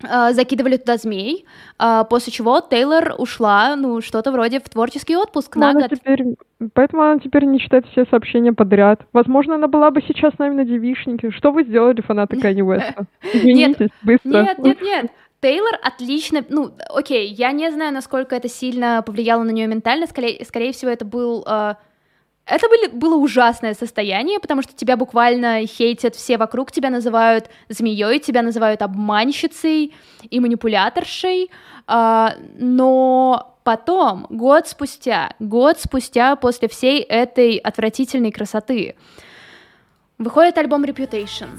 [0.04, 1.46] э, закидывали туда змей,
[1.80, 5.92] э, после чего Тейлор ушла, ну, что-то вроде в творческий отпуск Ну, на она год.
[5.98, 6.24] теперь,
[6.74, 9.02] поэтому она теперь не читает все сообщения подряд.
[9.14, 11.32] Возможно, она была бы сейчас с нами на девишнике.
[11.32, 13.08] Что вы сделали, фанаты Канни Уэста?
[13.34, 14.44] Извинитесь, быстро.
[14.44, 15.12] Нет, нет, нет.
[15.42, 20.44] Тейлор отлично, ну, окей, я не знаю, насколько это сильно повлияло на нее ментально, скорее,
[20.44, 21.46] скорее всего, это был...
[21.48, 21.76] э,
[22.46, 28.20] это были, было ужасное состояние, потому что тебя буквально хейтят все вокруг, тебя называют змеей,
[28.20, 29.94] тебя называют обманщицей
[30.30, 31.52] и манипуляторшей,
[31.88, 38.96] а, но потом, год спустя, год спустя после всей этой отвратительной красоты,
[40.18, 41.50] выходит альбом Reputation.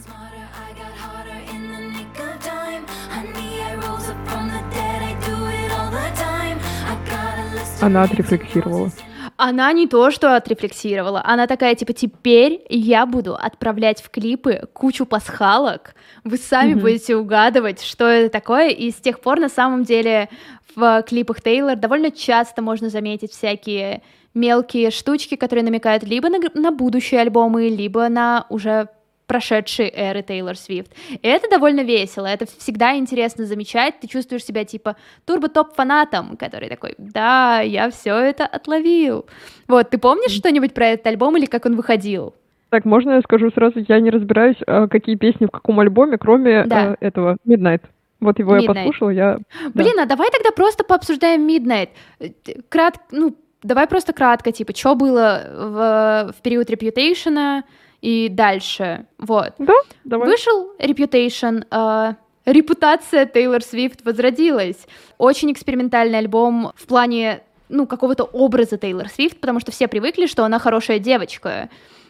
[7.81, 8.91] Она отрефлексировала.
[9.37, 15.07] Она не то, что отрефлексировала, она такая, типа, теперь я буду отправлять в клипы кучу
[15.07, 16.81] пасхалок, вы сами Мгм.
[16.81, 20.29] будете угадывать, что это такое, и с тех пор, на самом деле,
[20.75, 24.03] в клипах Тейлор довольно часто можно заметить всякие
[24.35, 28.89] мелкие штучки, которые намекают либо на, на будущие альбомы, либо на уже
[29.31, 30.91] прошедшие эры Тейлор Свифт.
[31.09, 36.97] И это довольно весело, это всегда интересно замечать, ты чувствуешь себя типа турбо-топ-фанатом, который такой,
[36.99, 39.27] да, я все это отловил.
[39.69, 42.35] Вот, ты помнишь что-нибудь про этот альбом или как он выходил?
[42.71, 46.65] Так, можно я скажу сразу, я не разбираюсь, а, какие песни в каком альбоме, кроме
[46.65, 46.97] Да.
[47.01, 47.83] э, этого Midnight.
[48.19, 48.75] Вот его я Midnight.
[48.75, 49.39] послушала, я...
[49.75, 49.85] Да.
[49.85, 51.91] Блин, а давай тогда просто пообсуждаем Midnight.
[52.19, 52.31] Э,
[52.69, 57.63] Крат, ну, давай просто кратко, типа, что было в, в период Reputation
[58.01, 59.07] и дальше.
[59.19, 59.53] Вот.
[59.59, 60.29] Да, давай.
[60.29, 62.15] Вышел Reputation, э,
[62.47, 64.87] репутация Тейлор Свифт возродилась.
[65.19, 70.45] Очень экспериментальный альбом в плане, ну, какого-то образа Тейлор Свифт, потому что все привыкли, что
[70.45, 71.69] она хорошая девочка.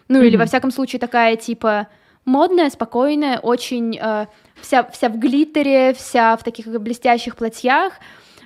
[0.09, 0.38] Ну, или, Мгм.
[0.40, 1.88] во всяком случае, такая, типа,
[2.24, 4.26] модная, спокойная, очень э,
[4.61, 7.94] вся, вся в глиттере, вся в таких блестящих платьях.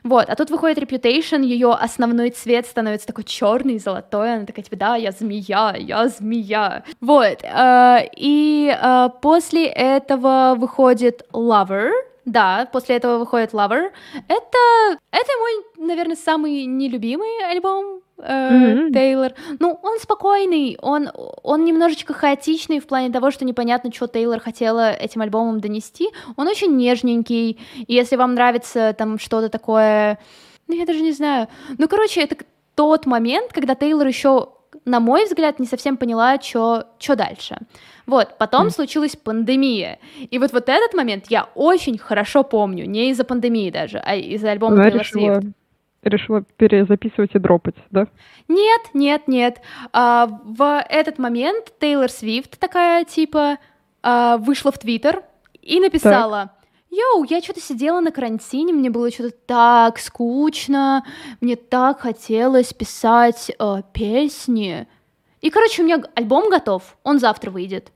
[0.05, 4.77] Вот, а тут выходит Reputation, ее основной цвет становится такой черный, золотой, она такая, типа,
[4.77, 6.85] да, я змея, я змея.
[7.01, 11.91] Вот, э, и э, после этого выходит Lover,
[12.27, 13.91] да, после этого выходит Lover.
[14.29, 18.93] Это, это мой, наверное, самый нелюбимый альбом э, Мгм.
[18.93, 19.33] Тейлор.
[19.59, 21.11] Ну, он спокойный, он,
[21.43, 26.09] он немножечко хаотичный в плане того, что непонятно, что Тейлор хотела этим альбомом донести.
[26.37, 30.19] Он очень нежненький, и если вам нравится там что-то такое,
[30.69, 31.49] ну, я даже не знаю.
[31.79, 32.37] Ну, короче, это
[32.75, 34.49] тот момент, когда Тейлор еще,
[34.85, 37.59] на мой взгляд, не совсем поняла, что дальше.
[38.07, 38.71] Вот, потом Мгм.
[38.71, 39.99] случилась пандемия.
[40.31, 44.51] И вот, вот этот момент я очень хорошо помню, не из-за пандемии даже, а из-за
[44.51, 45.57] альбома Тейлор решила, Свифт.
[46.05, 48.07] Решила перезаписывать и дропать, да?
[48.49, 49.61] Нет, нет, нет.
[49.93, 53.59] А, в этот момент Тейлор Свифт такая, типа,
[54.03, 55.23] а, вышла в Твиттер
[55.61, 56.53] и написала...
[56.95, 61.05] Йоу, я что-то сидела на карантине, мне было что-то так скучно,
[61.41, 64.87] мне так хотелось писать э, песни.
[65.41, 67.91] И, короче, у меня альбом готов, он завтра выйдет.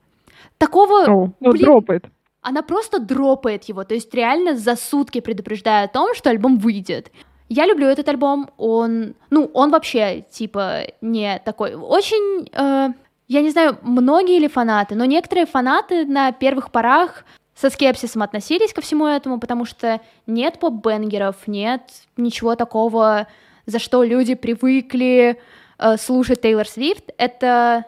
[0.58, 1.04] Такого...
[1.04, 2.06] О, ну, блин, дропает.
[2.42, 7.12] она просто дропает его, то есть реально за сутки предупреждая о том, что альбом выйдет.
[7.48, 12.92] Я люблю этот альбом, он, ну, он вообще, типа, не такой, очень, э,
[13.28, 18.72] я не знаю, многие ли фанаты, но некоторые фанаты на первых порах со скепсисом относились
[18.72, 21.82] ко всему этому, потому что нет поп-бенгеров, нет
[22.16, 23.26] ничего такого,
[23.66, 25.40] за что люди привыкли
[25.78, 27.10] э, слушать Тейлор Свифт.
[27.16, 27.84] Это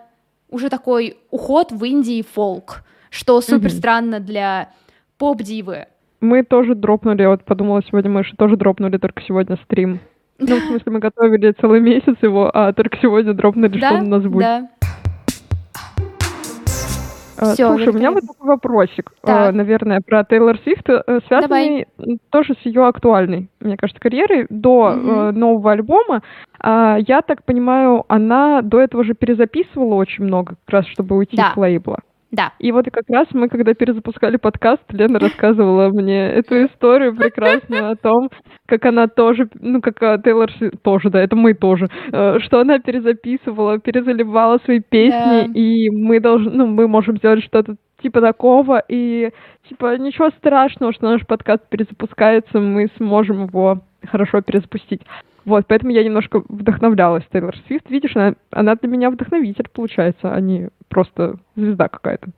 [0.49, 4.73] уже такой уход в Индии фолк, что супер странно для
[5.19, 5.87] поп-дивы.
[6.21, 10.01] Мы тоже дропнули, вот подумала сегодня, мы же тоже дропнули только сегодня стрим
[10.39, 14.07] Ну, в смысле, мы готовили целый месяц его, а только сегодня дропнули, что Да, он
[14.07, 14.41] у нас будет.
[14.41, 14.69] да.
[17.43, 19.49] А, Всё, Слушай, у меня вот такой вопросик, Так.
[19.49, 20.87] а, наверное, про Тейлор Свифт,
[21.27, 24.47] связанный м, тоже с ее актуальной, мне кажется, карьерой.
[24.51, 26.21] До э, нового альбома,
[26.59, 31.35] а, я так понимаю, она до этого же перезаписывала очень много, как раз чтобы уйти
[31.39, 31.53] Да.
[31.55, 32.01] с лейбла.
[32.31, 32.53] Да.
[32.59, 37.97] И вот как раз мы, когда перезапускали подкаст, Лена рассказывала мне эту историю прекрасную о
[37.97, 38.31] том,
[38.67, 40.51] как она тоже, ну, как а, Тейлор
[40.83, 45.53] тоже, да, это мы тоже, э, что она перезаписывала, перезаливала свои песни, Да.
[45.53, 49.31] и мы должны, ну, мы можем сделать что-то типа такого, и
[49.69, 55.03] типа ничего страшного, что наш подкаст перезапускается, мы сможем его хорошо перезапустить.
[55.45, 57.89] Вот, поэтому я немножко вдохновлялась Тейлор Свифт.
[57.91, 62.31] Видишь, она, она для меня вдохновитель, получается, а не просто звезда какая-то.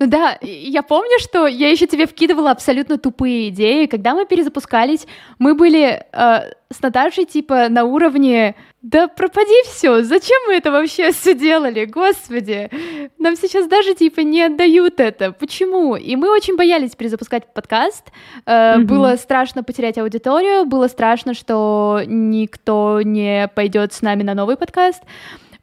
[0.00, 3.86] Ну да, я помню, что я еще тебе вкидывала абсолютно тупые идеи.
[3.86, 5.06] Когда мы перезапускались,
[5.40, 11.10] мы были э, с Наташей типа на уровне «Да пропади все, зачем мы это вообще
[11.10, 12.70] все делали, господи?
[13.18, 18.04] Нам сейчас даже типа не отдают это, почему?» И мы очень боялись перезапускать подкаст.
[18.46, 18.86] Э, Мгм.
[18.86, 25.02] Было страшно потерять аудиторию, было страшно, что никто не пойдет с нами на новый подкаст.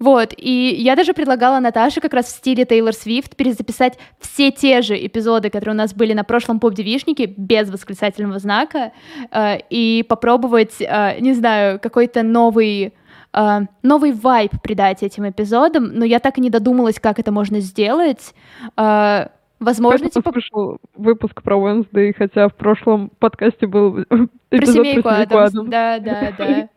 [0.06, 4.84] Вот, и я даже предлагала Наташе как раз в стиле Тейлор Свифт перезаписать все те
[4.84, 8.92] же эпизоды, которые у нас были на прошлом поп-девишнике, без восклицательного знака,
[9.32, 12.94] э, и попробовать, э, не знаю, какой-то новый
[13.34, 17.60] э, новый вайб придать этим эпизодам, но я так и не додумалась, как это можно
[17.60, 18.36] сделать.
[18.78, 25.02] Э, возможно, типа слышал выпуск про Wednesday, хотя в прошлом подкасте был про эпизод семейку
[25.02, 25.54] про семейку Адамс.
[25.56, 25.70] Адамс.
[25.72, 26.70] Да, да, да.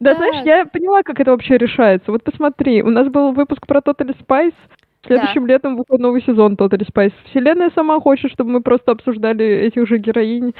[0.00, 0.16] Да, Да.
[0.16, 2.12] знаешь, я поняла, как это вообще решается.
[2.12, 4.54] Вот посмотри, у нас был выпуск про Totally Spice.
[5.06, 7.12] Следующим летом выходит новый сезон Totally Spice.
[7.30, 10.54] Вселенная сама хочет, чтобы мы просто обсуждали этих же героинь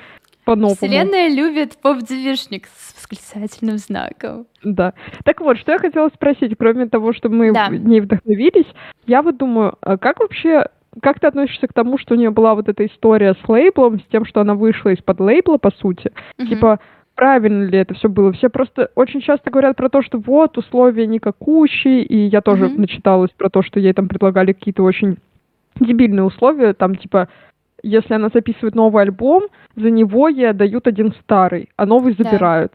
[0.45, 0.75] по-новому.
[0.77, 4.47] Вселенная любит поп-девишник с восклицательным знаком.
[4.65, 4.95] Да.
[5.25, 7.67] Так вот, что я хотела спросить, кроме того, что мы Да.
[7.69, 8.67] в ней вдохновились,
[9.07, 10.69] я вот думаю, а как вообще,
[11.03, 14.05] как ты относишься к тому, что у нее была вот эта история с лейблом, с
[14.11, 16.11] тем, что она вышла из-под лейбла, по сути?
[16.39, 16.49] Мгм.
[16.49, 16.81] Типа,
[17.19, 18.33] правильно ли это все было?
[18.33, 22.81] Все просто очень часто говорят про то, что вот, условия никакущие, и я тоже Мгм.
[22.83, 25.17] начиталась про то, что ей там предлагали какие-то очень
[25.81, 27.29] дебильные условия, там, типа,
[27.83, 32.23] если она записывает новый альбом, за него ей отдают один старый, а новый Да.
[32.23, 32.73] забирают.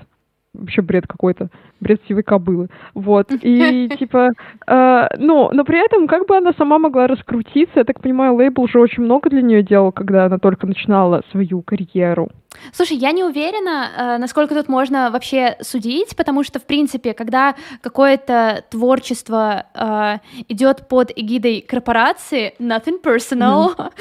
[0.54, 1.48] Вообще бред какой-то,
[1.80, 2.68] бред сивой кобылы.
[2.94, 4.32] Вот, и типа,
[4.68, 8.64] э, ну, но при этом как бы она сама могла раскрутиться, я так понимаю, лейбл
[8.64, 12.30] уже очень много для нее делал, когда она только начинала свою карьеру.
[12.72, 17.56] Слушай, я не уверена, э, насколько тут можно вообще судить, потому что, в принципе, когда
[17.82, 23.92] какое-то творчество э, идет под эгидой корпорации, nothing personal.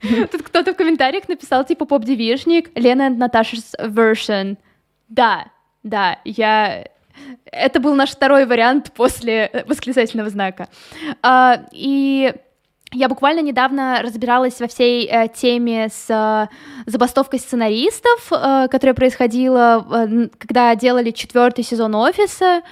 [0.32, 4.56] Тут кто-то в комментариях написал, типа, поп-девишник, Лена and Наташа's version.
[5.08, 5.46] Да,
[5.82, 6.86] да, я...
[7.44, 10.68] Это был наш второй вариант после э, восклицательного знака.
[11.22, 12.32] А, и
[12.92, 16.48] я буквально недавно разбиралась во всей э, теме с э,
[16.86, 22.62] забастовкой сценаристов, э, которая происходила, э, когда делали четвертый сезон офиса.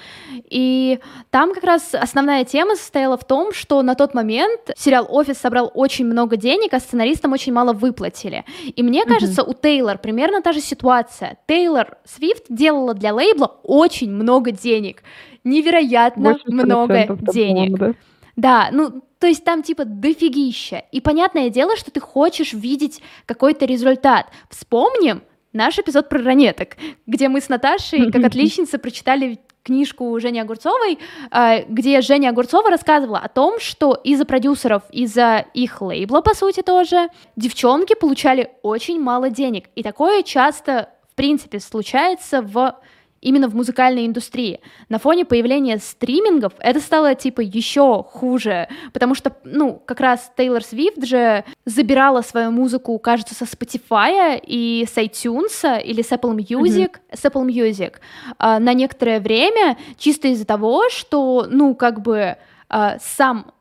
[0.50, 0.98] И
[1.31, 5.70] там как раз основная тема состояла в том, что на тот момент сериал Офис собрал
[5.72, 8.44] очень много денег, а сценаристам очень мало выплатили.
[8.74, 11.38] И мне кажется, у Тейлор примерно та же ситуация.
[11.46, 15.02] Тейлор Свифт делала для лейбла очень много денег.
[15.44, 17.78] Невероятно 80% много денег.
[17.78, 17.94] да?
[18.38, 20.85] Да, ну, то есть там типа дофигища.
[20.92, 24.29] И понятное дело, что ты хочешь видеть какой-то результат.
[24.48, 25.22] Вспомним
[25.53, 31.01] наш эпизод про ранеток, где мы с Наташей, как отличница, прочитали книжку Жени Огурцовой,
[31.33, 36.62] э, где Женя Огурцова рассказывала о том, что из-за продюсеров, из-за их лейбла, по сути,
[36.62, 39.64] тоже, девчонки получали очень мало денег.
[39.74, 42.79] И такое часто, в принципе, случается в
[43.20, 44.61] именно в музыкальной индустрии.
[44.88, 50.62] На фоне появления стримингов это стало типа еще хуже, потому что, ну, как раз Тейлор
[50.62, 56.96] Свифт же забирала свою музыку, кажется, со Spotify и с iTunes или с Apple Music,
[57.12, 57.94] с Apple Music
[58.38, 62.37] а, на некоторое время, чисто из-за того, что, ну, как бы
[62.68, 63.52] а, сам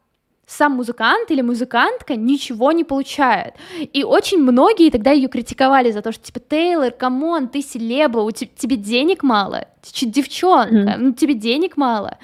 [0.47, 3.53] сам музыкант или музыкантка ничего не получает.
[3.93, 8.19] И очень многие тогда ее критиковали за то, что типа Тейлор, come on, ты селеба,
[8.19, 11.03] у те- тебе денег мало, ты чё, девчонка, Мгм.
[11.03, 12.17] ну тебе денег мало.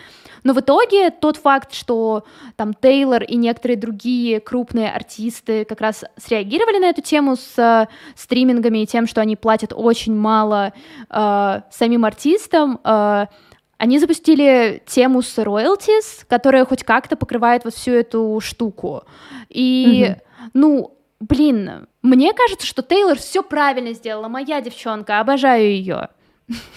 [0.45, 2.23] Но в итоге тот факт, что
[2.57, 7.87] там Тейлор и некоторые другие крупные артисты как раз среагировали на эту тему с э,
[8.15, 10.73] стримингами и тем, что они платят очень мало
[11.09, 13.27] э, самим артистам, э,
[13.77, 19.03] они запустили тему с royalties, которая хоть как-то покрывает вот всю эту штуку.
[19.49, 20.15] И,
[20.53, 24.27] ну, блин, мне кажется, что Тейлор все правильно сделала.
[24.27, 26.09] Моя девчонка, обожаю ее.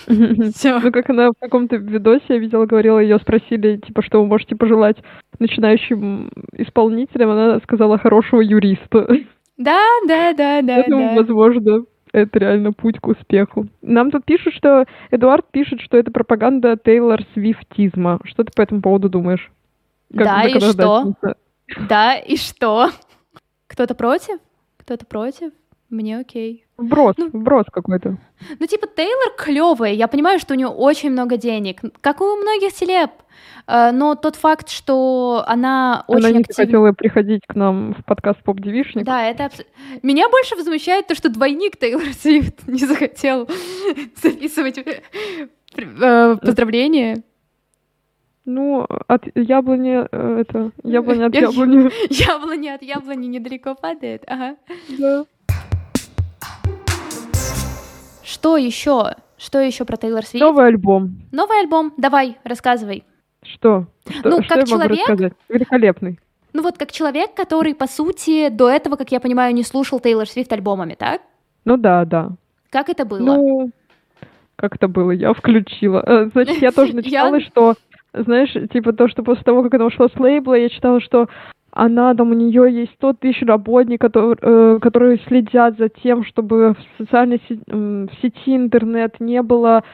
[0.07, 4.55] Ну, как она в каком-то видосе, я видела, говорила, ее спросили, типа, что вы можете
[4.55, 4.97] пожелать
[5.39, 9.09] начинающим исполнителям, она сказала хорошего юриста.
[9.57, 11.15] Да, да, да, да, Поэтому, да.
[11.23, 11.85] возможно,
[12.21, 13.69] это реально путь к успеху.
[13.83, 18.21] Нам тут пишут, что Эдуард пишет, что это пропаганда Тейлор Свифтизма.
[18.25, 19.51] Что ты по этому поводу думаешь?
[20.15, 21.15] Как Да, и что?
[21.89, 22.91] Да, и что?
[23.67, 24.39] Кто-то против?
[24.79, 25.53] Кто-то против?
[25.89, 26.65] Мне окей.
[26.77, 28.19] Вброс, Ну- вброс какой-то.
[28.59, 29.93] Ну, типа, Тейлор клевая.
[29.93, 33.11] Я понимаю, что у нее очень много денег, как у многих селеб.
[33.69, 36.65] Э, Но тот факт, что она очень Она не активно...
[36.65, 39.05] хотела приходить к нам в подкаст «Поп Девишник».
[39.05, 39.65] Да, это абс-
[40.03, 43.49] Меня больше возмущает то, что двойник Тейлор Свифт не захотел
[44.23, 45.01] записывать э,
[45.77, 47.23] э, поздравления.
[48.45, 50.05] Ну, от яблони,
[50.41, 51.91] это, яблони от яблони.
[52.11, 54.23] Яблони от яблони недалеко падает.
[54.29, 54.57] Ага.
[54.99, 55.25] Да.
[58.27, 59.13] Что еще?
[59.39, 60.45] Что еще про Тейлор Свифт?
[60.45, 61.17] Новый альбом.
[61.31, 61.93] Новый альбом.
[61.97, 63.05] Давай, рассказывай.
[63.45, 63.87] Что?
[64.09, 65.33] Что, Ну, что как я могу человек- рассказать?
[65.49, 66.19] Великолепный.
[66.53, 70.27] Ну вот как человек, который, по сути, до этого, как я понимаю, не слушал Тейлор
[70.27, 71.21] Свифт альбомами, так?
[71.65, 72.31] Ну да, да.
[72.71, 73.21] Как это было?
[73.21, 73.71] Ну,
[74.57, 75.13] как это было?
[75.13, 76.03] Я включила.
[76.05, 77.75] Э, Значит, я тоже начитала, что,
[78.13, 81.29] знаешь, типа то, что после того, как она ушла с лейбла, я читала, что
[81.77, 86.75] она там, у нее есть 100 тысяч работников, которые, э, которые следят за тем, чтобы
[86.75, 89.85] в социальной сети, в сети интернет не было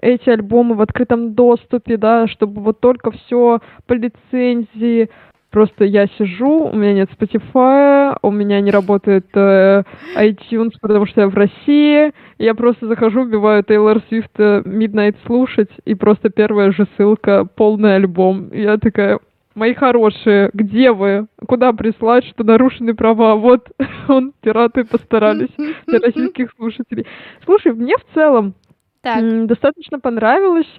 [0.00, 5.10] эти альбомы в открытом доступе, да, чтобы вот только все по лицензии.
[5.50, 9.82] Просто я сижу, у меня нет Spotify, у меня не работает э,
[10.16, 12.12] iTunes, потому что я в России.
[12.38, 18.52] Я просто захожу, вбиваю Тейлор Свифт Midnight слушать, и просто первая же ссылка— полный альбом.
[18.52, 19.18] Я такая,
[19.60, 21.26] мои хорошие, где вы?
[21.46, 23.36] Куда прислать, что нарушены права?
[23.36, 23.70] Вот,
[24.08, 25.50] он, пираты постарались
[25.86, 27.06] для российских слушателей.
[27.44, 28.54] Слушай, мне в целом
[29.02, 30.70] Так, Достаточно понравилось,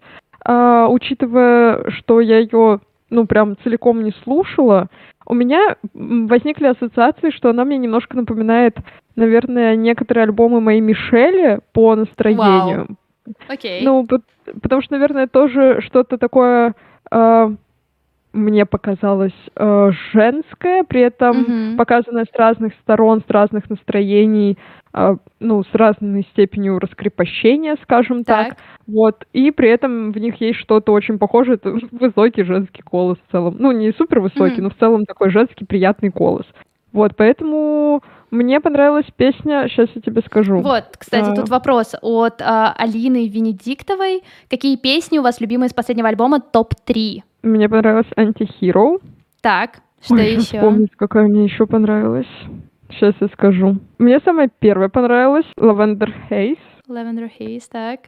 [0.43, 2.79] а, учитывая, что я ее,
[3.11, 4.87] ну, прям целиком не слушала.
[5.27, 8.77] У меня возникли ассоциации, что она мне немножко напоминает,
[9.15, 12.87] наверное, некоторые альбомы моей Мишели по настроению.
[13.47, 13.85] окей.
[13.85, 14.23] Ну, пот-
[14.61, 16.73] потому что, наверное, тоже что-то такое
[17.11, 17.53] а,
[18.33, 21.77] мне показалось а, женское, при этом Мгм.
[21.77, 24.57] показанное с разных сторон, с разных настроений,
[24.93, 28.49] а, ну, с разной степенью раскрепощения, скажем так.
[28.49, 28.57] Так.
[28.87, 29.25] Вот.
[29.33, 31.55] И при этом в них есть что-то очень похожее.
[31.55, 33.55] Это высокий женский голос в целом.
[33.59, 34.63] Ну, не супер высокий, Мгм.
[34.63, 36.45] но в целом такой женский приятный голос.
[36.93, 38.01] Вот, поэтому
[38.31, 40.59] мне понравилась песня, сейчас я тебе скажу.
[40.59, 41.35] Вот, кстати, А.
[41.35, 44.23] тут вопрос от а, Алины Венедиктовой.
[44.49, 47.21] Какие песни у вас любимые из последнего альбома топ-3?
[47.43, 48.99] Мне понравилась Антихиро.
[49.41, 50.41] Так, что Ой, еще?
[50.43, 52.27] вспомнить, какая мне еще понравилась.
[52.89, 53.77] Сейчас я скажу.
[53.97, 56.57] Мне самая первая понравилась Lavender Haze.
[56.87, 58.01] Lavender Haze, так.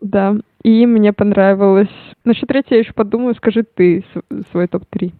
[0.00, 0.36] Да.
[0.62, 1.88] И мне понравилось...
[2.24, 5.12] Насчет третьей я еще подумаю, скажи ты св- свой топ-3.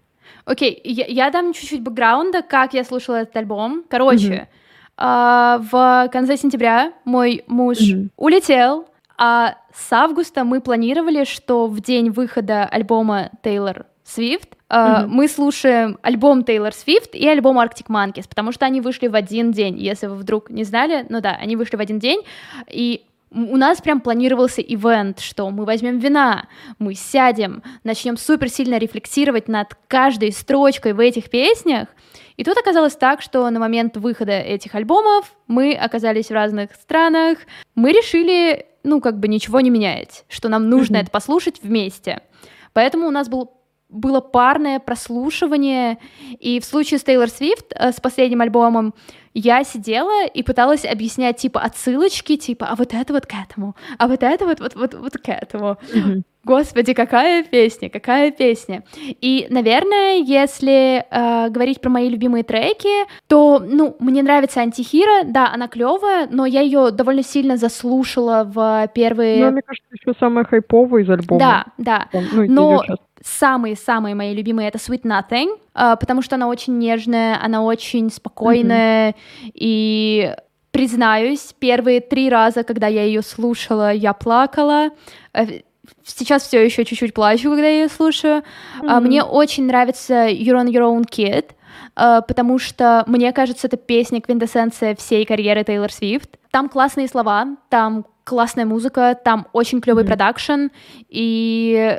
[0.45, 3.85] Окей, я, я дам чуть-чуть бэкграунда, как я слушала этот альбом.
[3.89, 4.49] Короче,
[4.97, 8.11] а, в конце сентября мой муж Мгм.
[8.17, 8.87] улетел,
[9.19, 15.11] а с августа мы планировали, что в день выхода альбома Тейлор Свифт Мгм.
[15.11, 19.51] мы слушаем альбом Тейлор Свифт и альбом Arctic Monkeys, потому что они вышли в один
[19.51, 22.23] день, если вы вдруг не знали, ну да, они вышли в один день,
[22.71, 26.47] и у нас прям планировался ивент, что мы возьмем вина,
[26.79, 31.89] мы сядем, начнем супер сильно рефлексировать над каждой строчкой в этих песнях.
[32.37, 37.39] И тут оказалось так, что на момент выхода этих альбомов мы оказались в разных странах.
[37.75, 42.23] Мы решили, ну, как бы ничего не менять, что нам нужно это послушать вместе.
[42.73, 43.58] Поэтому у нас был
[43.89, 45.99] было парное прослушивание,
[46.39, 48.95] и в случае с Тейлор Свифт, э, с последним альбомом,
[49.35, 54.09] я сидела и пыталась объяснять, типа, отсылочки, типа, а вот это вот к этому, а
[54.09, 55.79] вот это вот, вот, вот, вот к этому.
[56.45, 58.83] Господи, какая песня, какая песня.
[59.21, 65.53] И, наверное, если э, говорить про мои любимые треки, то, ну, мне нравится Антихира, да,
[65.53, 69.45] она клевая, но я ее довольно сильно заслушала в первые...
[69.45, 71.39] Ну, мне кажется, еще самая хайповая из альбома.
[71.39, 72.09] да, да.
[72.13, 72.85] Там, ну, Но.
[73.23, 79.15] Самые-самые мои любимые это Sweet Nothing, а, потому что она очень нежная, она очень спокойная,
[79.55, 80.35] и
[80.71, 84.91] признаюсь, первые три раза, когда я ее слушала, я плакала.
[85.35, 85.47] Э,
[86.05, 88.43] Сейчас все еще чуть-чуть плачу, когда я ее слушаю.
[88.83, 89.07] А, Мгм.
[89.07, 91.47] Мне очень нравится You're on Your Own Kid,
[91.97, 96.37] а, потому что, мне кажется, это песня квинтэссенция всей карьеры Тейлор Свифт.
[96.51, 100.67] Там классные слова, там классная музыка, там очень клевый продакшн,
[101.09, 101.99] и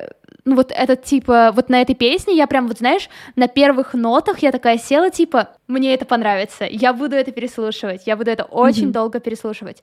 [0.49, 4.39] ну вот этот типа, вот на этой песне я прям, вот знаешь, на первых нотах
[4.39, 8.85] я такая села, типа, мне это понравится, я буду это переслушивать, я буду это очень
[8.85, 8.91] Мгм.
[8.93, 9.81] долго переслушивать.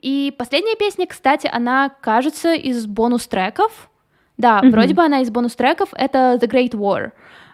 [0.00, 3.90] И последняя песня, кстати, она, кажется, из бонус-треков.
[4.36, 4.70] Да, Мгм.
[4.72, 7.12] вроде бы она из бонус-треков, это The Great War.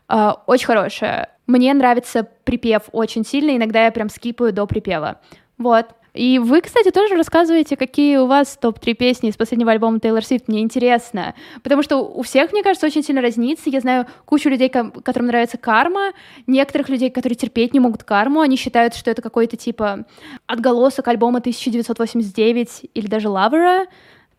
[0.09, 1.31] А, очень хорошая.
[1.47, 5.21] Мне нравится припев очень сильно, иногда я прям скипаю до припева.
[5.59, 5.87] Вот.
[6.15, 10.49] И вы, кстати, тоже рассказываете, какие у вас топ-3 песни из последнего альбома Тейлор Свифт.
[10.49, 11.35] Мне интересно.
[11.63, 13.71] Потому что у всех, мне кажется, очень сильно разнится.
[13.71, 16.13] Я знаю кучу людей, которым нравится карма,
[16.47, 18.41] некоторых людей, которые терпеть не могут карму.
[18.41, 20.07] Они считают, что это какой-то типа
[20.47, 23.87] отголосок альбома 1989 или даже Лавера.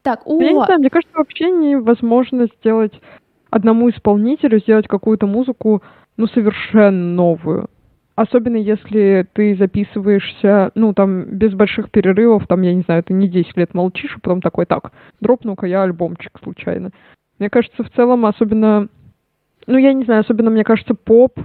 [0.02, 2.94] Так, о, Я не знаю, мне кажется, вообще невозможно сделать
[3.50, 5.82] одному исполнителю сделать какую-то музыку,
[6.18, 7.70] ну, совершенно новую.
[8.20, 13.30] Особенно если ты записываешься, ну, там, без больших перерывов, там, я не знаю, ты не
[13.30, 14.92] 10 лет молчишь, а потом такой, так,
[15.22, 16.90] дропну-ка я альбомчик случайно.
[17.40, 18.90] Мне кажется, в целом, особенно,
[19.68, 21.40] ну, я не знаю, особенно, мне кажется, поп,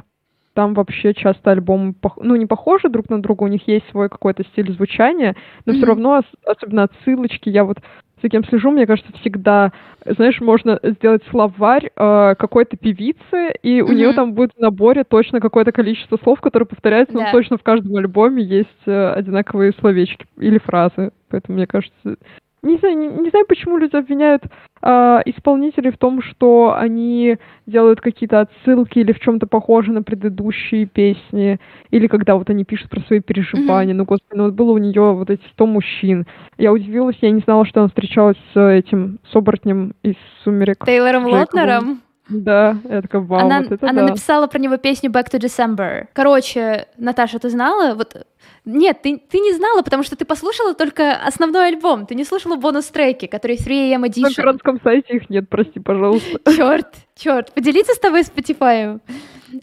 [0.55, 4.43] там вообще часто альбомы, ну, не похожи друг на друга, у них есть свой какой-то
[4.43, 5.91] стиль звучания, но все Мгм.
[5.91, 7.79] равно, ос- особенно отсылочки, я вот
[8.23, 9.73] за кем слежу, мне кажется, всегда,
[10.05, 14.17] знаешь, можно сделать словарь э, какой-то певицы, и у нее Мгм.
[14.17, 17.25] там будет в наборе точно какое-то количество слов, которые повторяются, Да.
[17.27, 21.11] но точно в каждом альбоме есть э, одинаковые словечки или фразы.
[21.31, 22.17] Поэтому, мне кажется,
[22.65, 24.43] не знаю, не, не знаю, почему люди обвиняют
[24.83, 30.87] а, исполнителей в том, что они делают какие-то отсылки или в чем-то похожи на предыдущие
[30.87, 31.59] песни,
[31.91, 33.95] или когда вот они пишут про свои переживания.
[33.95, 36.27] Ну, господи, ну вот было у нее вот эти 100 мужчин.
[36.59, 40.85] Я удивилась, я не знала, что она встречалась с этим, с оборотнем из «Сумерек».
[40.85, 41.27] Тейлором.
[41.27, 42.01] Лотнером.
[42.29, 44.09] Да, я такая, вау, она вот это она да.
[44.09, 46.07] написала про него песню Back to December.
[46.15, 47.95] Короче, Наташа, ты знала?
[47.95, 48.17] Вот
[48.65, 52.07] нет, ты, ты не знала, потому что ты послушала только основной альбом.
[52.07, 54.35] Ты не слушала бонус-треки, которые 3AM На Edition.
[54.37, 56.39] пиратском сайте их нет, прости, пожалуйста.
[56.57, 57.53] Черт, черт.
[57.53, 59.01] Поделиться с тобой Spotify.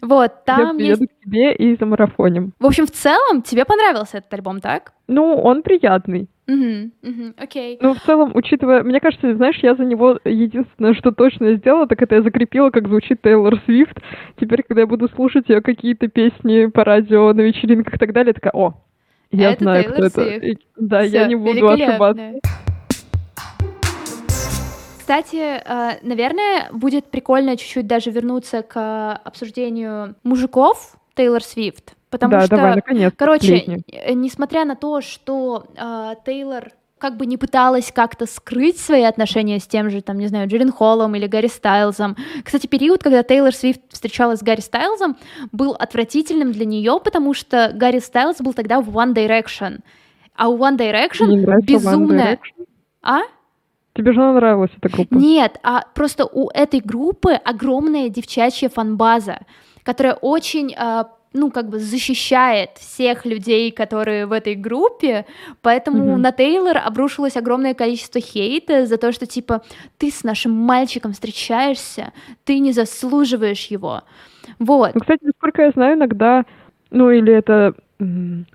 [0.00, 0.98] Вот, Я там есть...
[1.00, 2.52] приеду к тебе и за марафонем.
[2.58, 4.92] В общем, в целом, тебе понравился этот альбом, так?
[5.08, 6.28] Ну, он приятный.
[6.48, 7.78] Угу, угу, окей.
[7.80, 11.86] Ну, в целом, учитывая, мне кажется, знаешь, я за него единственное, что точно я сделала,
[11.86, 13.96] так это я закрепила, как звучит Тейлор Свифт.
[14.40, 18.32] Теперь, когда я буду слушать ее какие-то песни по радио на вечеринках и так далее,
[18.34, 18.71] такая, о,
[19.32, 20.38] я Это знаю, Тейлор кто это.
[20.40, 20.62] Свифт.
[20.76, 22.32] Да, я Всё, не буду ошибаться.
[24.98, 32.46] Кстати, э, наверное, будет прикольно чуть-чуть даже вернуться к обсуждению мужиков Тейлор Свифт, потому да,
[32.46, 33.12] что, давай, наконец.
[33.16, 36.70] короче, э, несмотря на то, что э, Тейлор
[37.02, 40.70] как бы не пыталась как-то скрыть свои отношения с тем же, там, не знаю, Джерин
[40.70, 42.16] Холлом или Гарри Стайлзом.
[42.44, 45.16] Кстати, период, когда Тейлор Свифт встречалась с Гарри Стайлзом,
[45.50, 49.80] был отвратительным для нее, потому что Гарри Стайлз был тогда в One Direction.
[50.36, 52.36] А у One Direction One безумная...
[52.36, 52.66] Direction.
[53.02, 53.22] А?
[53.96, 55.12] Тебе же она нравилась эта группа.
[55.12, 59.40] Нет, а просто у этой группы огромная девчачья фанбаза,
[59.82, 65.24] которая очень, а, ну, как бы защищает всех людей, которые в этой группе,
[65.62, 66.22] поэтому Мгм.
[66.22, 69.62] на Тейлор обрушилось огромное количество хейта за то, что, типа,
[69.98, 72.12] ты с нашим мальчиком встречаешься,
[72.44, 74.02] ты не заслуживаешь его.
[74.58, 74.94] Вот.
[74.94, 76.44] Ну, кстати, насколько я знаю, иногда,
[76.90, 77.74] ну, или это,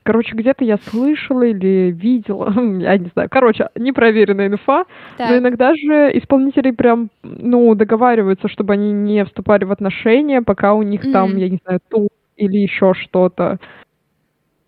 [0.04, 2.52] короче, где-то я слышала или видела,
[2.82, 4.86] я не знаю, короче, непроверенная инфа,
[5.18, 5.30] Так.
[5.30, 10.84] Но иногда же исполнители прям, ну, договариваются, чтобы они не вступали в отношения, пока у
[10.84, 11.38] них там, Мгм.
[11.38, 13.60] я не знаю, тур или еще что-то.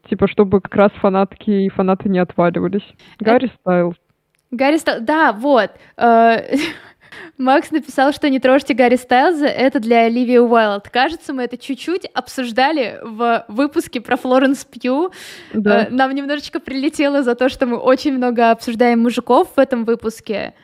[0.09, 2.87] Типа, чтобы как раз фанатки и фанаты не отваливались.
[3.19, 3.95] Гарри Стайлз.
[4.51, 5.71] Гарри Стайлз, да, вот.
[5.97, 6.55] э,
[7.37, 10.89] Макс написал, что не трожьте Гарри Стайлза, это для Оливии Уайлд.
[10.89, 15.11] Кажется, мы это чуть-чуть обсуждали в выпуске про Флоренс Пью.
[15.53, 15.85] Да.
[15.85, 20.55] Э, Нам немножечко прилетело за то, что мы очень много обсуждаем мужиков в этом выпуске.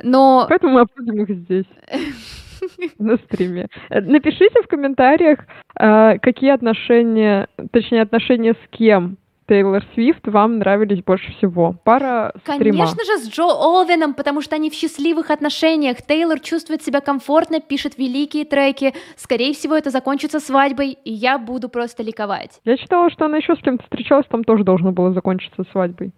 [0.00, 1.66] Но Поэтому мы обсудим их здесь.
[2.98, 3.68] На стриме.
[3.90, 5.40] Э, Напишите в комментариях,
[5.78, 9.16] э, какие отношения, точнее, отношения с кем
[9.48, 11.74] Тейлор Свифт вам нравились больше всего.
[11.84, 12.78] Пара стрима.
[12.78, 15.98] Конечно же, с Джо Олвином, потому что они в счастливых отношениях.
[16.00, 18.94] Тейлор чувствует себя комфортно, пишет великие треки.
[19.16, 22.60] Скорее всего, это закончится свадьбой, и я буду просто ликовать.
[22.64, 26.12] Я читала, что она еще с кем-то встречалась, там тоже должно было закончиться свадьбой.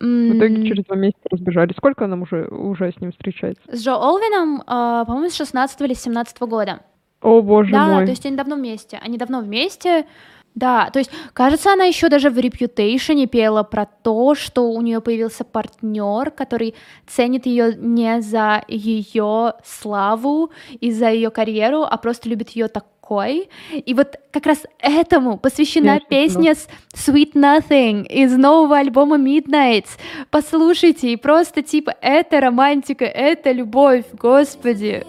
[0.00, 1.76] В итоге через два месяца разбежались.
[1.76, 3.62] Сколько она уже, уже с ним встречается?
[3.70, 6.80] С Джо Олвином, а, по-моему, с 16 или 17 года.
[7.20, 8.04] О, боже да, мой.
[8.04, 9.00] то есть они давно вместе.
[9.02, 10.06] Они давно вместе.
[10.54, 15.00] Да, то есть, кажется, она еще даже в Reputation пела про то, что у нее
[15.00, 16.76] появился партнер, который
[17.08, 22.68] ценит ее не за ее славу и за ее карьеру, а просто любит ее
[23.04, 23.50] такой.
[23.72, 26.68] И вот как раз этому посвящена Конечно, песня с
[27.08, 29.86] Sweet Nothing из нового альбома Midnight.
[30.30, 35.04] Послушайте, и просто типа это романтика, это любовь, господи.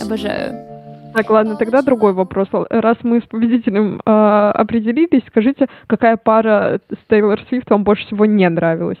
[0.00, 0.75] Обожаю.
[1.16, 2.48] Так, ладно, тогда другой вопрос.
[2.68, 4.10] Раз мы с победителем э,
[4.54, 8.98] определились, скажите, какая пара с Тейлор Свифт вам больше всего не нравилась?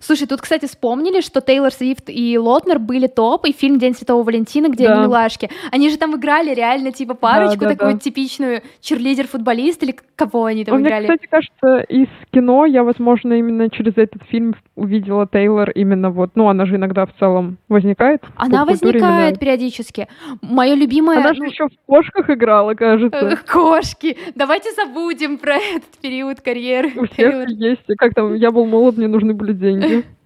[0.00, 4.22] Слушай, тут, кстати, вспомнили, что Тейлор Свифт и Лотнер были топ, и фильм «День Святого
[4.22, 4.94] Валентина», где Да.
[4.94, 5.50] они милашки.
[5.70, 7.98] Они же там играли реально, типа, парочку, да, такую да.
[7.98, 11.04] типичную черлидер-футболист, или кого они там Мне, играли.
[11.04, 16.48] кстати, кажется, из кино я, возможно, именно через этот фильм увидела Тейлор именно вот, ну,
[16.48, 18.22] она же иногда в целом возникает.
[18.36, 19.38] Она возникает именно.
[19.38, 20.08] периодически.
[20.42, 21.18] Мое любимое...
[21.18, 23.38] Она же ну, еще в кошках играла, э, кажется.
[23.46, 24.16] Кошки.
[24.34, 26.88] Давайте забудем про этот период карьеры.
[26.96, 27.48] У всех Тейлор.
[27.48, 27.82] есть.
[27.96, 29.67] Как там, я был молод, мне нужны были деньги.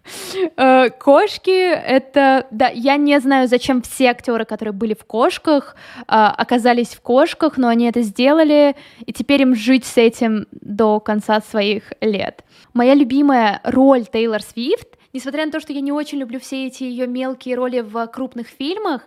[0.56, 6.02] Э, Кошки это, да, я не знаю, зачем все актеры, которые были в кошках, э,
[6.08, 8.74] оказались в кошках, но они это сделали,
[9.06, 12.44] и теперь им жить с этим до конца своих лет.
[12.74, 16.84] Моя любимая роль Тейлор Свифт, несмотря на то, что я не очень люблю все эти
[16.84, 19.02] ее мелкие роли в крупных фильмах,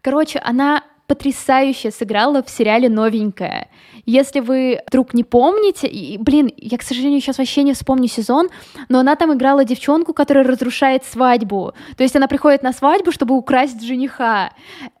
[0.00, 3.66] короче, она потрясающе сыграла в сериале «Новенькая».
[4.06, 8.48] Если вы вдруг не помните, и, блин, я, к сожалению, сейчас вообще не вспомню сезон,
[8.88, 11.74] но она там играла девчонку, которая разрушает свадьбу.
[11.96, 14.52] То есть она приходит на свадьбу, чтобы украсть жениха.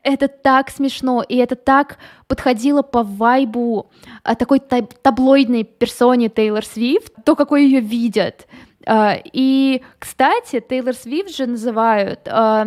[0.02, 3.86] Это так смешно, и это так подходило по вайбу
[4.24, 8.48] а, такой таб- таблоидной персоне Тейлор Свифт, то, какой ее видят.
[8.84, 12.66] А, И, кстати, Тейлор Свифт же называют, а,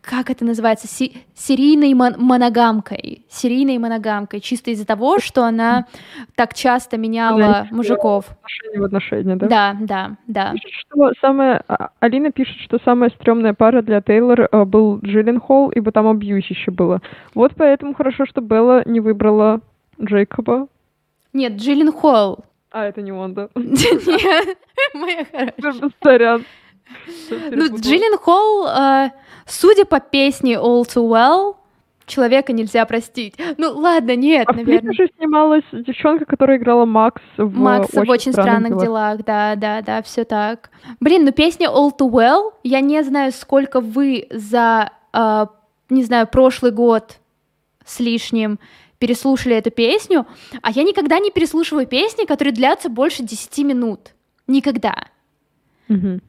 [0.00, 3.24] как это называется, Си- серийной мон- моногамкой.
[3.28, 5.86] Серийной моногамкой, чисто из-за того, что она
[6.34, 8.26] так часто меняла Знаете, мужиков.
[8.30, 9.46] Отношения в отношения, да?
[9.48, 10.52] Да, да, да.
[10.52, 11.62] Пишет, что самая...
[11.68, 16.06] а, Алина пишет, что самая стрёмная пара для Тейлор э, был Джиллен Холл, ибо там
[16.08, 17.00] абьюз еще было.
[17.34, 19.60] Вот поэтому хорошо, что Белла не выбрала
[20.02, 20.68] Джейкоба.
[21.32, 22.44] Нет, Джиллин Холл.
[22.70, 23.48] А, это не он, да?
[23.54, 24.58] Нет,
[24.94, 25.90] моя хорошая.
[26.02, 26.44] Сорян.
[27.30, 29.10] Ну, Джиллин Холл, э,
[29.52, 31.56] судя по песне All Too Well,
[32.06, 33.34] человека нельзя простить.
[33.58, 34.92] Ну, ладно, нет, А в наверное.
[34.92, 39.82] же снималась девчонка, которая играла Макс в Макс «Очень, в очень странных делах, да, да,
[39.82, 40.70] да, все так.
[41.00, 45.46] Блин, ну песня All Too Well, я не знаю, сколько вы за, э,
[45.90, 47.18] не знаю, прошлый год
[47.84, 48.58] с лишним
[48.98, 50.26] переслушали эту песню,
[50.62, 54.12] а я никогда не переслушиваю песни, которые длятся больше 10 минут.
[54.46, 54.94] Никогда.
[55.88, 56.22] Мгм.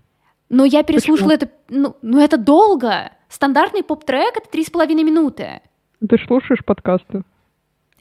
[0.53, 3.11] Но я переслушала это, ну, ну это долго.
[3.27, 5.61] Стандартный поп-трек— это три с половиной минуты.
[6.07, 7.23] Ты слушаешь подкасты?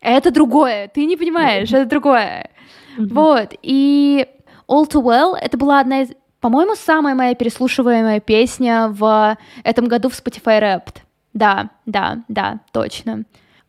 [0.03, 2.50] Это другое, ты не понимаешь, это другое.
[2.98, 4.26] Вот, и
[4.68, 10.11] All Too Well— это была одна из, по-моему, самая моя переслушиваемая песня в этом году
[10.11, 10.96] в Spotify Wrapped.
[11.32, 13.24] Да, да, да, точно.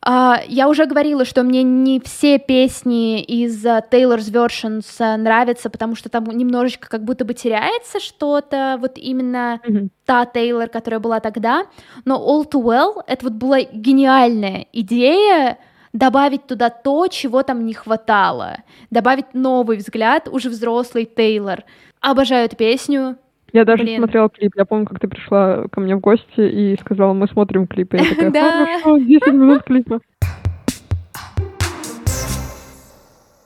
[0.06, 5.70] А, я уже говорила, что мне не все песни из а, Taylor's Versions а, нравятся,
[5.70, 9.91] потому что там немножечко как будто бы теряется что-то, вот именно Мгм.
[10.06, 11.68] та Тейлор, которая была тогда,
[12.04, 15.58] но All Too Well— это вот была гениальная идея
[15.93, 18.58] добавить туда то, чего там не хватало,
[18.89, 21.64] добавить новый взгляд уже взрослый Тейлор.
[22.01, 23.18] Обожаю эту песню.
[23.54, 23.99] Я даже Блин.
[23.99, 24.54] смотрела клип.
[24.58, 27.93] Я помню, как ты пришла ко мне в гости и сказала, мы смотрим клип.
[27.93, 29.99] И я такая, хорошо, 10 минут клипа.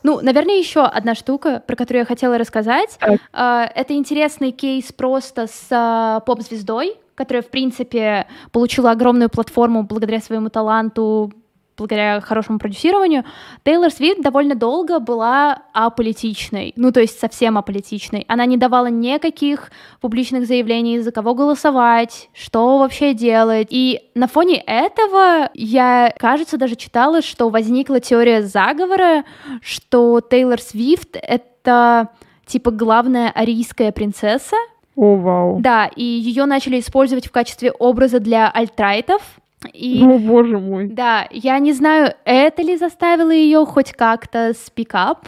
[0.03, 2.97] Ну, наверное, еще одна штука, про которую я хотела рассказать.
[3.33, 10.21] А, Это интересный кейс просто с а, поп-звездой, которая, в принципе, получила огромную платформу благодаря
[10.21, 11.33] своему таланту,
[11.77, 13.23] благодаря хорошему продюсированию.
[13.63, 18.25] Тейлор Свифт довольно долго была аполитичной, ну, то есть совсем аполитичной.
[18.27, 19.71] Она не давала никаких
[20.01, 23.67] публичных заявлений, за кого голосовать, что вообще делать.
[23.69, 29.23] И на фоне этого я, кажется, даже читала, что возникла теория заговора,
[29.61, 32.09] что Тейлор Свифт— это
[32.45, 34.55] типа главная арийская принцесса,
[34.95, 35.59] О, вау.
[35.59, 39.21] да, и ее начали использовать в качестве образа для альтрайтов.
[39.73, 40.87] И О, боже мой.
[40.87, 45.19] да, я не знаю, это ли заставило ее хоть как-то up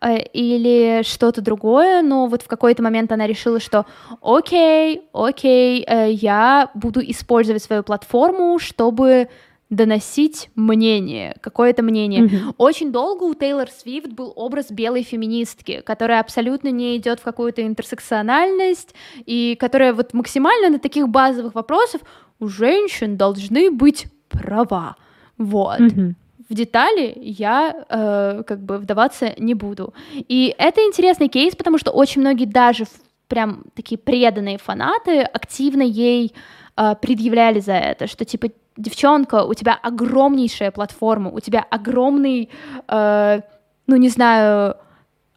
[0.00, 3.86] э, или что-то другое, но вот в какой-то момент она решила, что
[4.20, 9.28] окей, окей, э, я буду использовать свою платформу, чтобы
[9.72, 12.24] доносить мнение, какое-то мнение.
[12.24, 12.54] Мгм.
[12.58, 17.66] Очень долго у Тейлор Свифт был образ белой феминистки, которая абсолютно не идет в какую-то
[17.66, 22.02] интерсекциональность и которая вот максимально на таких базовых вопросах
[22.42, 24.96] у женщин должны быть права.
[25.38, 25.78] Вот.
[25.78, 26.16] Мгм.
[26.48, 29.94] В детали я э, как бы вдаваться не буду.
[30.12, 32.84] И это интересный кейс, потому что очень многие даже
[33.28, 36.34] прям такие преданные фанаты активно ей
[36.76, 42.50] э, предъявляли за это, что типа девчонка, у тебя огромнейшая платформа, у тебя огромный,
[42.88, 43.40] э,
[43.86, 44.74] ну не знаю,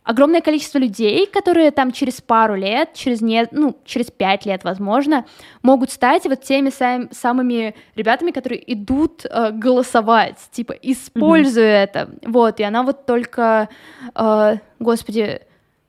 [0.05, 5.25] огромное количество людей, которые там через пару лет, через не, ну, через пять лет, возможно,
[5.63, 11.83] могут стать вот теми сам, самыми ребятами, которые идут э, голосовать, типа, используя mm-hmm.
[11.83, 12.09] это.
[12.23, 13.67] Вот, и она вот только,
[14.13, 15.41] э, господи,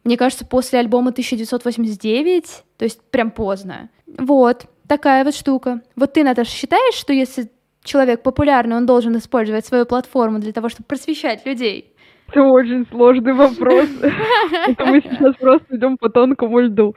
[0.03, 3.91] мне кажется, после альбома 1989, то есть прям поздно.
[4.07, 5.83] Вот, такая вот штука.
[5.95, 7.51] Вот ты, Наташа, считаешь, что если
[7.85, 11.96] человек популярный, он должен использовать свою платформу для того, чтобы просвещать людей?
[12.29, 13.89] Это очень сложный вопрос.
[14.67, 16.95] Это мы сейчас просто идем по тонкому льду.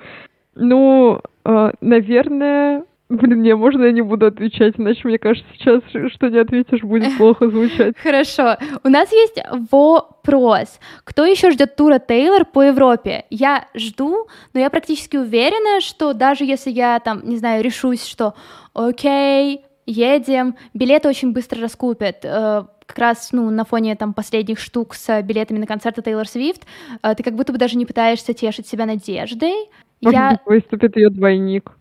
[0.55, 5.82] Ну, а, наверное, Блин, не, можно я не буду отвечать, иначе мне кажется, сейчас,
[6.13, 7.97] что не ответишь, будет плохо звучать.
[8.03, 8.55] Хорошо.
[8.84, 9.39] У нас есть
[9.71, 10.80] вопрос.
[11.05, 13.25] Кто еще ждет тура Тейлор по Европе?
[13.32, 18.36] Я жду, но я практически уверена, что даже если я там, не знаю, решусь, что
[18.75, 24.96] окей, едем, билеты очень быстро раскупят э, как раз ну, на фоне там последних штук
[24.96, 26.66] с билетами на концерты Тейлор Свифт,
[27.04, 29.70] э, ты как будто бы даже не пытаешься тешить себя надеждой.
[30.02, 30.40] Я...
[30.46, 31.72] Выступит ее двойник.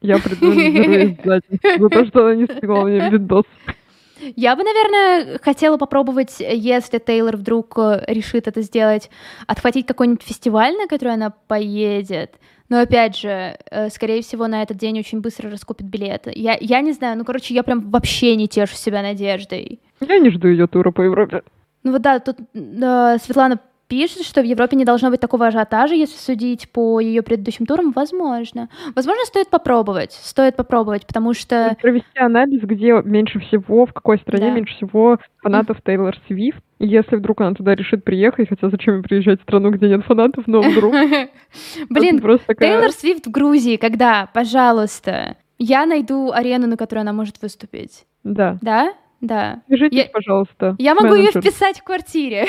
[0.00, 0.52] Я приду
[1.24, 3.44] за то, что она не скинула мне видос.
[4.34, 9.10] Я бы, наверное, хотела попробовать, если Тейлор вдруг э, решит это сделать,
[9.46, 12.34] отхватить какой-нибудь фестиваль, на который она поедет.
[12.68, 16.32] Но опять же, э, скорее всего, на этот день очень быстро раскупят билеты.
[16.34, 19.80] Я, я не знаю, ну, короче, я прям вообще не тешу себя надеждой.
[20.00, 21.42] Я не жду ее тура по Европе.
[21.82, 25.94] Ну вот да, тут э, Светлана пишет, что в Европе не должно быть такого ажиотажа,
[25.94, 28.68] если судить по ее предыдущим турам, возможно.
[28.94, 31.76] Возможно, стоит попробовать, стоит попробовать, потому что...
[31.80, 34.54] Провести анализ, где меньше всего, в какой стране да.
[34.54, 36.60] меньше всего фанатов Тейлор Свифт.
[36.78, 40.46] Если вдруг она туда решит приехать, хотя зачем ей приезжать в страну, где нет фанатов,
[40.46, 40.92] но вдруг...
[41.90, 44.28] Блин, Тейлор Свифт в Грузии, когда?
[44.32, 45.36] Пожалуйста.
[45.58, 48.04] Я найду арену, на которой она может выступить.
[48.22, 48.58] Да.
[48.62, 48.92] Да?
[49.20, 49.62] Да.
[49.66, 50.76] Свяжитесь, я, пожалуйста.
[50.78, 52.48] Я могу ее вписать в квартире.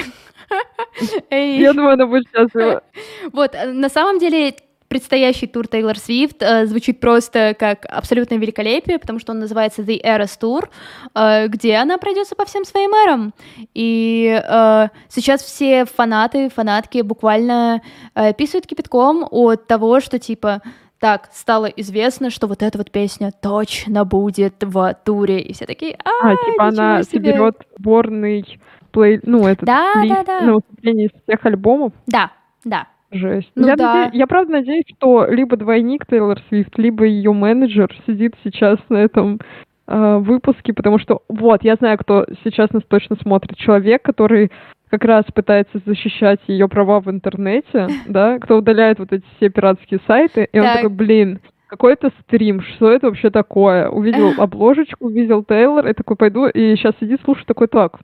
[1.31, 2.83] Я думаю, она будет счастлива.
[3.31, 4.55] Вот, э, на самом деле,
[4.87, 10.03] предстоящий тур Тейлор Свифт э, звучит просто как абсолютное великолепие, потому что он называется The
[10.03, 10.67] Eras Tour,
[11.15, 13.33] э, где она пройдется по всем своим эрам.
[13.73, 17.81] И э, сейчас все фанаты, фанатки буквально
[18.15, 20.61] э, писают кипятком от того, что типа
[20.99, 25.97] так, стало известно, что вот эта вот песня точно будет в туре, и все такие,
[26.03, 27.31] а, а типа она себе.
[27.31, 28.59] соберет сборный
[28.91, 30.41] плей, ну, этот да, да, да.
[30.41, 31.93] на выступление из всех альбомов.
[32.07, 32.31] Да,
[32.65, 32.87] да.
[33.11, 33.51] Жесть.
[33.55, 33.93] Ну, я, да.
[33.93, 38.97] надеюсь, я правда надеюсь, что либо двойник Тейлор Свифт, либо ее менеджер сидит сейчас на
[38.97, 39.39] этом
[39.87, 43.57] э, выпуске, потому что вот, я знаю, кто сейчас нас точно смотрит.
[43.57, 44.51] Человек, который
[44.89, 49.99] как раз пытается защищать ее права в интернете, да, кто удаляет вот эти все пиратские
[50.07, 53.89] сайты, и он такой, блин, какой-то стрим, что это вообще такое?
[53.89, 57.99] Увидел обложечку, увидел Тейлор, и такой пойду, и сейчас сидит, слушает такой, так,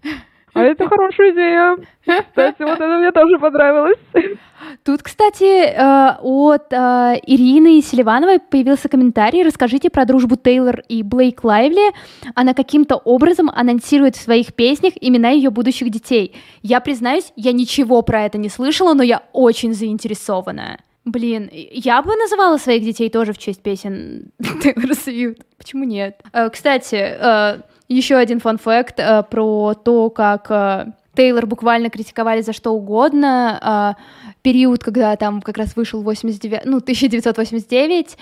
[0.53, 1.77] а это хорошая идея.
[2.01, 3.99] Кстати, вот это мне тоже понравилось.
[4.85, 9.41] Тут, кстати, э, от э, Ирины Селивановой появился комментарий.
[9.41, 11.91] Расскажите про дружбу Тейлор и Блейк Лайвли.
[12.35, 16.35] Она каким-то образом анонсирует в своих песнях имена ее будущих детей.
[16.61, 20.77] Я признаюсь, я ничего про это не слышала, но я очень заинтересована.
[21.03, 24.29] Блин, я бы называла своих детей тоже в честь песен
[24.61, 25.39] Тейлор Свифт.
[25.57, 26.21] Почему нет?
[26.31, 26.95] Э, кстати,
[27.87, 28.99] еще один фан-факт
[29.31, 33.95] про то, как Тейлор буквально критиковали за что угодно.
[33.97, 34.01] Э,
[34.41, 38.17] период, когда там как раз вышел 89, ну, 1989,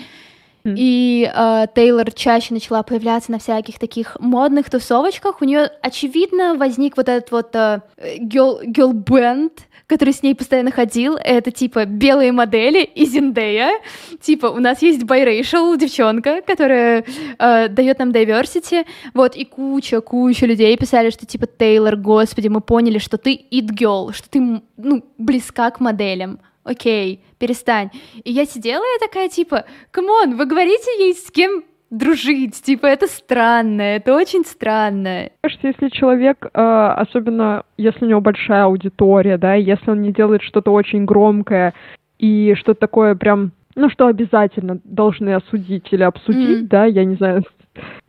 [0.65, 5.41] И э, Тейлор чаще начала появляться на всяких таких модных тусовочках.
[5.41, 7.81] У нее, очевидно, возник вот этот вот э,
[8.19, 13.79] girl, бенд который с ней постоянно ходил, это типа белые модели и Зиндея.
[14.21, 17.05] Типа у нас есть biracial девчонка, которая
[17.37, 18.85] э, дает нам diversity.
[19.13, 23.67] Вот, и куча, куча людей писали, что типа Тейлор, господи, мы поняли, что ты it
[23.67, 26.39] girl, что ты, ну, близка к моделям.
[26.63, 27.89] Окей, перестань.
[28.23, 32.61] И я сидела и такая, типа, come on, вы говорите ей с кем дружить.
[32.61, 35.29] Типа, это странно, это очень странно.
[35.41, 36.49] Кажется, если человек, э,
[36.95, 41.73] особенно если у него большая аудитория, да, если он не делает что-то очень громкое
[42.17, 46.67] и что-то такое прям, ну, что обязательно должны осудить или обсудить, mm.
[46.67, 47.43] да, я не знаю,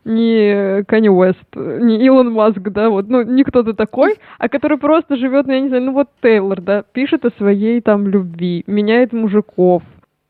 [0.05, 5.17] не Канни Уэст, не Илон Маск, да, вот, ну, не кто-то такой, а который просто
[5.17, 9.13] живет, ну, я не знаю, ну, вот Тейлор, да, пишет о своей там любви, меняет
[9.13, 9.83] мужиков,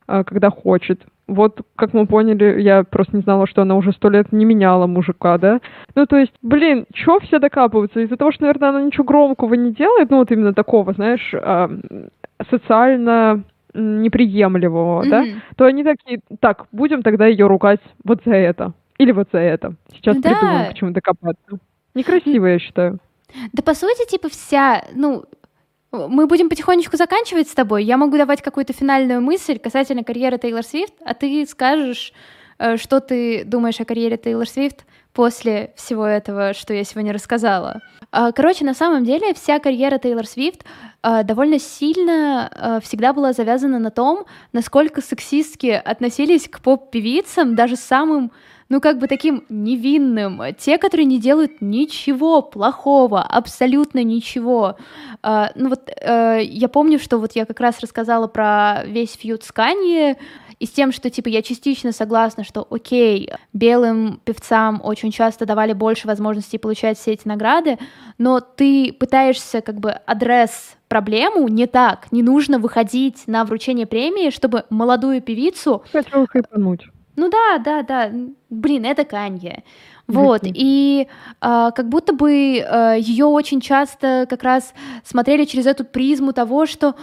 [0.08, 1.02] а, когда хочет.
[1.28, 4.86] Вот, как мы поняли, я просто не знала, что она уже сто лет не меняла
[4.86, 5.60] мужика, да?
[5.96, 8.00] Ну, то есть, блин, чё все докапываются?
[8.00, 11.68] Из-за того, что, наверное, она ничего громкого не делает, ну, вот именно такого, знаешь, э,
[12.52, 15.10] социально неприемлемого, mm-hmm.
[15.10, 15.24] да?
[15.58, 18.74] То они такие, так, будем тогда ее ругать вот за это.
[18.98, 19.76] Или вот за это.
[19.94, 20.30] Сейчас да.
[20.30, 21.60] придумаем, к чему докопаться.
[21.94, 23.00] Некрасиво, я считаю.
[23.54, 25.26] Да, по сути, типа, вся, ну,
[25.92, 27.84] мы будем потихонечку заканчивать с тобой.
[27.84, 32.14] Я могу давать какую-то финальную мысль касательно карьеры Тейлор Свифт, а ты скажешь,
[32.58, 37.82] э, что ты думаешь о карьере Тейлор Свифт после всего этого, что я сегодня рассказала.
[38.12, 40.66] А, короче, на самом деле вся карьера Тейлор Свифт
[41.02, 47.78] а, довольно сильно а, всегда была завязана на том, насколько сексистски относились к поп-певицам, даже
[47.78, 48.32] самым
[48.70, 54.78] ну, как бы таким невинным, те, которые не делают ничего плохого, абсолютно ничего.
[55.22, 59.44] Uh, ну вот uh, я помню, что вот я как раз рассказала про весь фьют
[59.44, 60.18] с Канье,
[60.60, 65.74] и с тем, что, типа, я частично согласна, что, окей, белым певцам очень часто давали
[65.74, 67.78] больше возможностей получать все эти награды,
[68.18, 72.12] но ты пытаешься, как бы, адрес проблему не так.
[72.12, 75.84] Не нужно выходить на вручение премии, чтобы молодую певицу...
[75.92, 76.86] Хотел хайпануть.
[77.16, 78.12] Ну да, да, да.
[78.50, 79.64] Блин, это Канье.
[80.08, 85.84] Вот, и э, как будто бы э, ее очень часто как раз смотрели через эту
[85.84, 86.94] призму того, что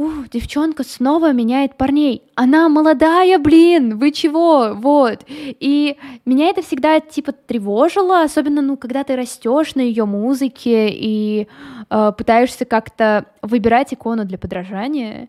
[0.00, 2.22] Ух, девчонка снова меняет парней.
[2.34, 4.72] Она молодая, блин, вы чего?
[4.74, 5.26] Вот.
[5.28, 11.48] И меня это всегда типа тревожило, особенно, ну, когда ты растешь на ее музыке и
[11.90, 15.28] э, пытаешься как-то выбирать икону для подражания.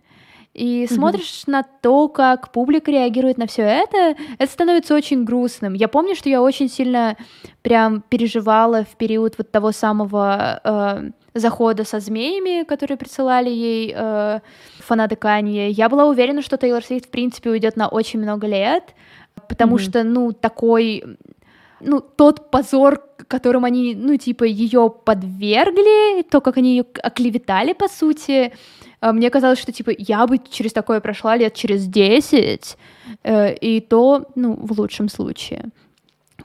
[0.54, 0.94] И mm-hmm.
[0.94, 5.74] смотришь на то, как публика реагирует на все это, это становится очень грустным.
[5.74, 7.16] Я помню, что я очень сильно
[7.62, 14.40] прям переживала в период вот того самого э, захода со змеями, которые присылали ей э,
[14.80, 15.70] фанаты Канье.
[15.70, 18.94] Я была уверена, что Тейлор Свифт, в принципе, уйдет на очень много лет,
[19.48, 19.90] потому mm-hmm.
[19.90, 21.18] что, ну, такой
[21.84, 27.88] ну, тот позор, которым они, ну, типа, ее подвергли, то, как они ее оклеветали, по
[27.88, 28.54] сути,
[29.02, 32.78] мне казалось, что, типа, я бы через такое прошла лет через 10,
[33.24, 35.66] э, и то, ну, в лучшем случае.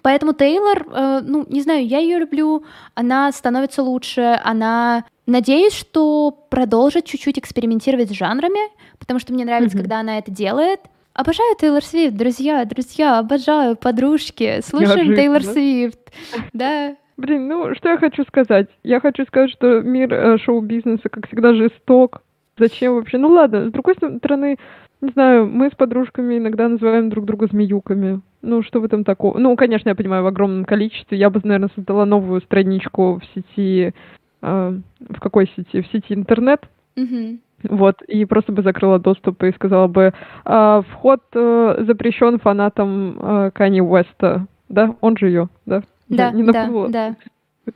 [0.03, 5.05] Поэтому Тейлор, э, ну, не знаю, я ее люблю, она становится лучше, она...
[5.27, 9.81] Надеюсь, что продолжит чуть-чуть экспериментировать с жанрами, потому что мне нравится, mm-hmm.
[9.81, 10.79] когда она это делает.
[11.15, 16.13] Обожаю Тейлор Свифт, друзья, друзья, обожаю, подружки, слушаем Тейлор Свифт,
[16.53, 16.95] да.
[17.17, 18.69] Блин, ну что я хочу сказать?
[18.83, 22.23] Я хочу сказать, что мир э, шоу-бизнеса, как всегда, жесток.
[22.59, 23.19] Зачем вообще?
[23.19, 24.57] Ну ладно, с другой стороны,
[25.01, 28.21] не знаю, мы с подружками иногда называем друг друга змеюками.
[28.43, 29.39] Ну, что в этом такого?
[29.39, 31.19] Ну, конечно, я понимаю, в огромном количестве.
[31.19, 33.93] Я бы, наверное, создала новую страничку в сети...
[34.41, 35.83] Э, в какой сети?
[35.83, 36.61] В сети интернет.
[36.97, 37.39] Mm-hmm.
[37.65, 40.13] Вот, и просто бы закрыла доступ и сказала бы,
[40.45, 44.47] э, вход э, запрещен фанатам э, Кани Уэста.
[44.69, 44.95] Да?
[45.01, 45.83] Он же ее, да?
[46.09, 47.17] Да, не да, да.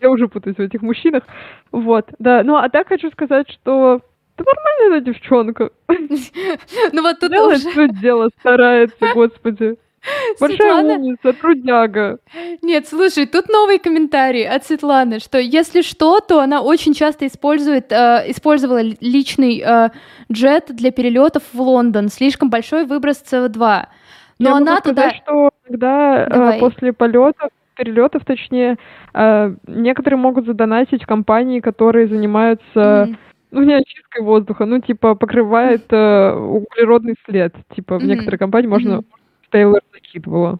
[0.00, 1.24] Я уже путаюсь в этих мужчинах.
[1.72, 2.42] Вот, да.
[2.44, 4.00] Ну, а так хочу сказать, что
[4.40, 5.70] ты нормальная девчонка.
[6.92, 7.88] Ну вот тут Делает уже...
[7.88, 9.76] дело, старается, господи.
[10.40, 10.94] Большая Светлана...
[10.94, 12.18] умница, трудяга.
[12.62, 17.92] Нет, слушай, тут новый комментарий от Светланы, что если что, то она очень часто использует,
[17.92, 19.90] э, использовала личный э,
[20.32, 22.08] джет для перелетов в Лондон.
[22.08, 23.86] Слишком большой выброс СО2.
[24.38, 25.10] Но Я она могу сказать, туда...
[25.10, 28.78] что когда э, после полетов, перелетов, точнее,
[29.12, 33.16] э, некоторые могут задонатить компании, которые занимаются mm-hmm
[33.50, 37.54] ну, не очисткой воздуха, ну, типа, покрывает э, углеродный след.
[37.74, 39.02] Типа, в некоторые компании можно.
[39.50, 40.58] Тейлор закидывала.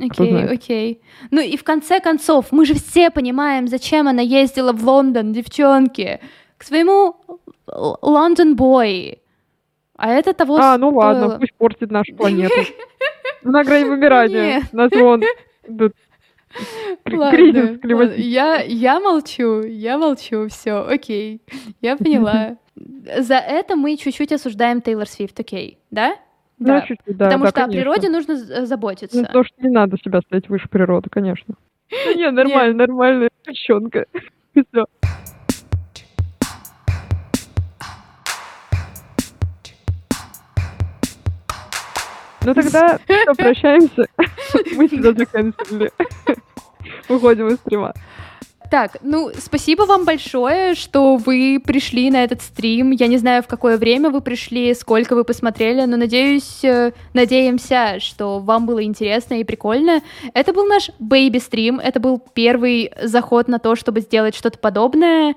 [0.00, 1.00] Окей, окей.
[1.30, 6.18] Ну и в конце концов, мы же все понимаем, зачем она ездила в Лондон, девчонки,
[6.56, 7.16] к своему
[7.66, 9.18] Лондон Бой.
[9.96, 12.54] А это того А, ну ладно, пусть портит нашу планету.
[13.42, 14.62] На грани вымирания.
[14.72, 15.22] Нас вон
[17.10, 18.14] Ладно, ладно.
[18.16, 21.42] Я, я молчу, я молчу, все, окей,
[21.80, 22.56] я поняла.
[22.74, 26.16] За это мы чуть-чуть осуждаем Тейлор Свифт, окей, да?
[26.58, 26.86] Да, да.
[26.86, 27.26] чуть-чуть, да.
[27.26, 27.80] Потому да, что конечно.
[27.80, 29.20] о природе нужно э, заботиться.
[29.20, 31.54] Ну, то, что не надо себя ставить выше природы, конечно.
[32.06, 34.06] Ну, не, нормально, нормальная девчонка.
[34.52, 34.86] Все.
[42.44, 44.06] Ну тогда все, прощаемся.
[44.76, 45.92] Мы тебя заканчивали.
[47.08, 47.94] Выходим из стрима.
[48.70, 52.90] Так, ну, спасибо вам большое, что вы пришли на этот стрим.
[52.90, 58.00] Я не знаю, в какое время вы пришли, сколько вы посмотрели, но надеюсь, э, надеемся,
[58.00, 60.00] что вам было интересно и прикольно.
[60.32, 65.34] Это был наш бэйби-стрим, это был первый заход на то, чтобы сделать что-то подобное.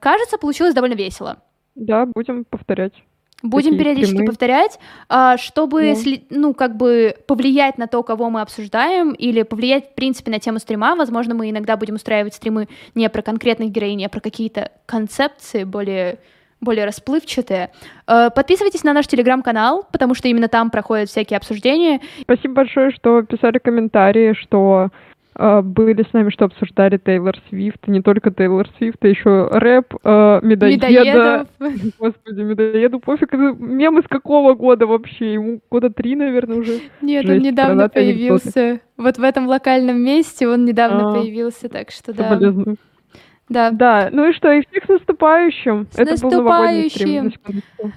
[0.00, 1.36] Кажется, получилось довольно весело.
[1.76, 2.94] Да, будем повторять.
[3.42, 4.26] Будем периодически стримы.
[4.26, 4.78] повторять,
[5.08, 6.10] а, чтобы, да.
[6.30, 10.58] ну, как бы повлиять на то, кого мы обсуждаем, или повлиять, в принципе, на тему
[10.58, 10.94] стрима.
[10.94, 16.18] Возможно, мы иногда будем устраивать стримы не про конкретных героинь, а про какие-то концепции более
[16.60, 17.72] более расплывчатые.
[18.06, 22.00] А, подписывайтесь на наш телеграм-канал, потому что именно там проходят всякие обсуждения.
[22.20, 24.90] Спасибо большое, что писали комментарии, что
[25.34, 30.40] были с нами, что обсуждали Тейлор Свифт, не только Тейлор Свифт, а еще рэп, э,
[30.42, 30.88] медоеда.
[30.88, 31.48] Медоедов.
[31.98, 33.32] Господи, медоеду пофиг.
[33.32, 35.34] Это мем из какого года вообще?
[35.34, 36.80] Ему года три, наверное, уже.
[37.00, 38.42] Нет, он Жесть, недавно бородатые анекдоты.
[38.52, 38.80] появился.
[38.96, 41.14] Вот в этом локальном месте он недавно А.
[41.14, 42.24] появился, так что да.
[42.28, 42.76] Соболезную.
[43.48, 43.70] Да.
[43.70, 45.86] Да, ну и что, и всех с наступающим.
[45.90, 47.92] С Это был новогодний стрим, наступающим.